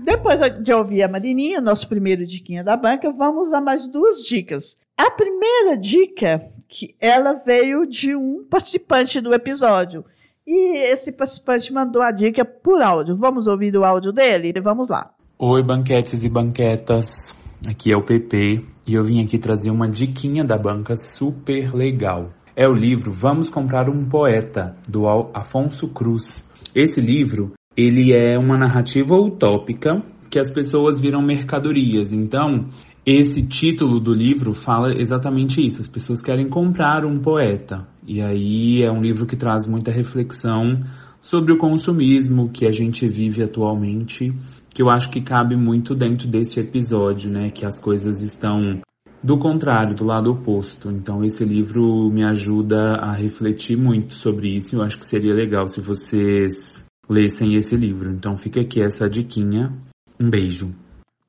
[0.03, 4.77] Depois de ouvir a Marininha, nosso primeiro diquinha da banca, vamos a mais duas dicas.
[4.97, 10.03] A primeira dica, que ela veio de um participante do episódio.
[10.45, 13.15] E esse participante mandou a dica por áudio.
[13.15, 14.53] Vamos ouvir o áudio dele?
[14.59, 15.09] Vamos lá.
[15.39, 17.33] Oi, banquetes e banquetas.
[17.65, 22.29] Aqui é o PP e eu vim aqui trazer uma diquinha da banca super legal.
[22.55, 26.45] É o livro Vamos Comprar um Poeta, do Afonso Cruz.
[26.75, 32.11] Esse livro, ele é uma narrativa utópica que as pessoas viram mercadorias.
[32.11, 32.67] Então,
[33.05, 35.81] esse título do livro fala exatamente isso.
[35.81, 37.87] As pessoas querem comprar um poeta.
[38.07, 40.81] E aí é um livro que traz muita reflexão
[41.19, 44.33] sobre o consumismo que a gente vive atualmente,
[44.69, 47.49] que eu acho que cabe muito dentro desse episódio, né?
[47.49, 48.81] Que as coisas estão
[49.23, 50.89] do contrário, do lado oposto.
[50.89, 54.75] Então esse livro me ajuda a refletir muito sobre isso.
[54.75, 58.11] Eu acho que seria legal se vocês lessem esse livro.
[58.11, 59.73] Então fica aqui essa diquinha.
[60.19, 60.73] Um beijo.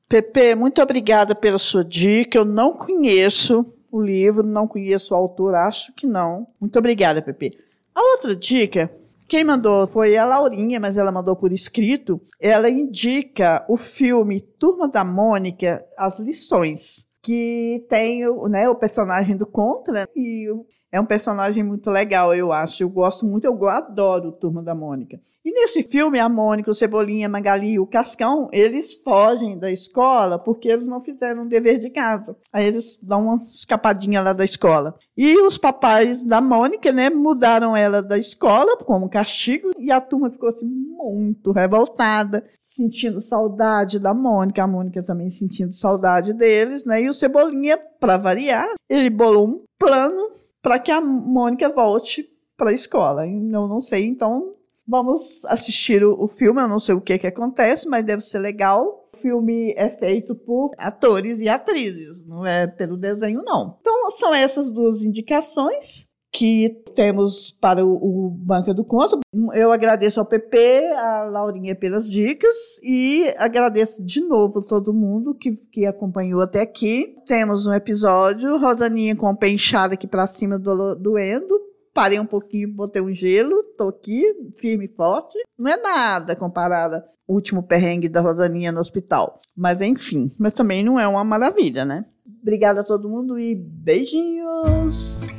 [0.07, 2.37] Pepe, muito obrigada pela sua dica.
[2.37, 6.47] Eu não conheço o livro, não conheço o autor, acho que não.
[6.59, 7.51] Muito obrigada, Pepe.
[7.93, 8.91] A outra dica,
[9.27, 12.21] quem mandou foi a Laurinha, mas ela mandou por escrito.
[12.39, 19.47] Ela indica o filme Turma da Mônica, As Lições, que tem né, o personagem do
[19.47, 20.47] Contra e
[20.95, 22.81] é um personagem muito legal, eu acho.
[22.81, 25.19] Eu gosto muito, eu adoro o Turma da Mônica.
[25.43, 29.69] E nesse filme, a Mônica, o Cebolinha, a Magali e o Cascão, eles fogem da
[29.69, 32.37] escola porque eles não fizeram o dever de casa.
[32.51, 34.95] Aí eles dão uma escapadinha lá da escola.
[35.17, 40.29] E os papais da Mônica, né, mudaram ela da escola como castigo e a turma
[40.29, 47.01] ficou assim muito revoltada, sentindo saudade da Mônica, a Mônica também sentindo saudade deles, né?
[47.01, 50.34] E o Cebolinha, para variar, ele bolou um plano
[50.65, 53.27] para que a Mônica volte para a escola.
[53.27, 54.51] Eu não sei, então
[54.87, 56.59] vamos assistir o, o, filme.
[56.59, 59.07] Eu não sei o que, que acontece, mas deve ser legal.
[59.13, 63.77] O filme é feito por atores e atrizes, não é pelo desenho, não.
[63.79, 69.21] Então, são essas duas indicações que temos para o, o Banca do Conto.
[69.53, 70.57] Eu agradeço ao PP,
[70.97, 77.15] a Laurinha pelas dicas e agradeço de novo todo mundo que, que acompanhou até aqui.
[77.25, 81.57] Temos um episódio, Rodaninha com o pé inchado aqui para cima do, doendo.
[81.93, 84.21] Parei um pouquinho, botei um gelo, tô aqui,
[84.57, 85.37] firme e forte.
[85.57, 89.39] Não é nada comparado ao último perrengue da Rodaninha no hospital.
[89.55, 92.03] Mas enfim, mas também não é uma maravilha, né?
[92.41, 95.29] Obrigada a todo mundo e beijinhos!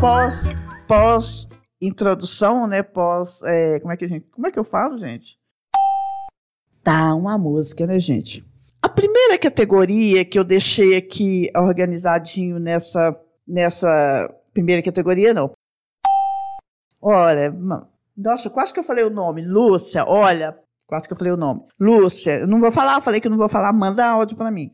[0.00, 0.44] Pós
[0.86, 1.48] pós
[1.80, 2.82] introdução, né?
[2.82, 5.38] Pós é, como é que gente, como é que eu falo, gente?
[6.82, 8.44] Tá uma música, né, gente?
[8.82, 15.52] A primeira categoria que eu deixei aqui organizadinho nessa nessa primeira categoria, não.
[17.00, 17.54] Olha,
[18.16, 20.04] nossa, quase que eu falei o nome, Lúcia.
[20.06, 22.40] Olha, quase que eu falei o nome, Lúcia.
[22.40, 23.72] Eu não vou falar, falei que eu não vou falar.
[23.72, 24.72] Manda áudio para mim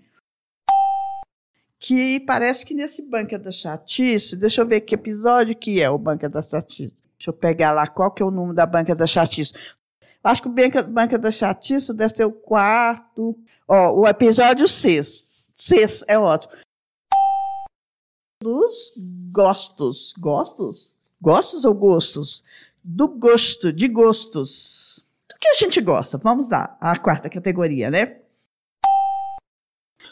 [1.82, 5.98] que parece que nesse Banca da Chatice, deixa eu ver que episódio que é o
[5.98, 6.94] Banca da Chatice.
[7.18, 9.52] Deixa eu pegar lá qual que é o número da Banca da Chatice.
[10.22, 13.36] Acho que o Banca, Banca da Chatice deve ser o quarto.
[13.66, 15.50] Ó, o episódio 6.
[15.56, 16.52] 6 é ótimo.
[18.40, 18.92] Dos
[19.32, 20.14] gostos.
[20.16, 20.94] Gostos?
[21.20, 22.44] Gostos ou gostos?
[22.84, 25.04] Do gosto, de gostos.
[25.28, 26.16] Do que a gente gosta?
[26.16, 28.18] Vamos lá, a quarta categoria, né?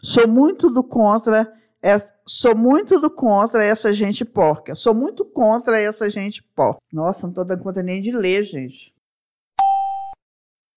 [0.03, 4.74] Sou muito do contra é, sou muito do contra essa gente porca.
[4.74, 6.81] Sou muito contra essa gente porca.
[6.93, 8.95] Nossa, não estou dando conta nem de ler, gente.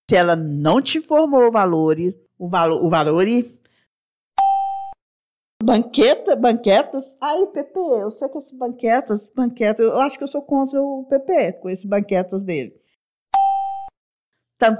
[0.09, 1.97] Se ela não te informou o valor,
[2.37, 2.89] o valor, o
[5.63, 7.15] banqueta, banquetas.
[7.21, 11.05] Ai, PP, eu sei que esses banquetas, banquetas, eu acho que eu sou contra o
[11.05, 12.79] PP com esses banquetas dele.
[14.57, 14.75] Tam,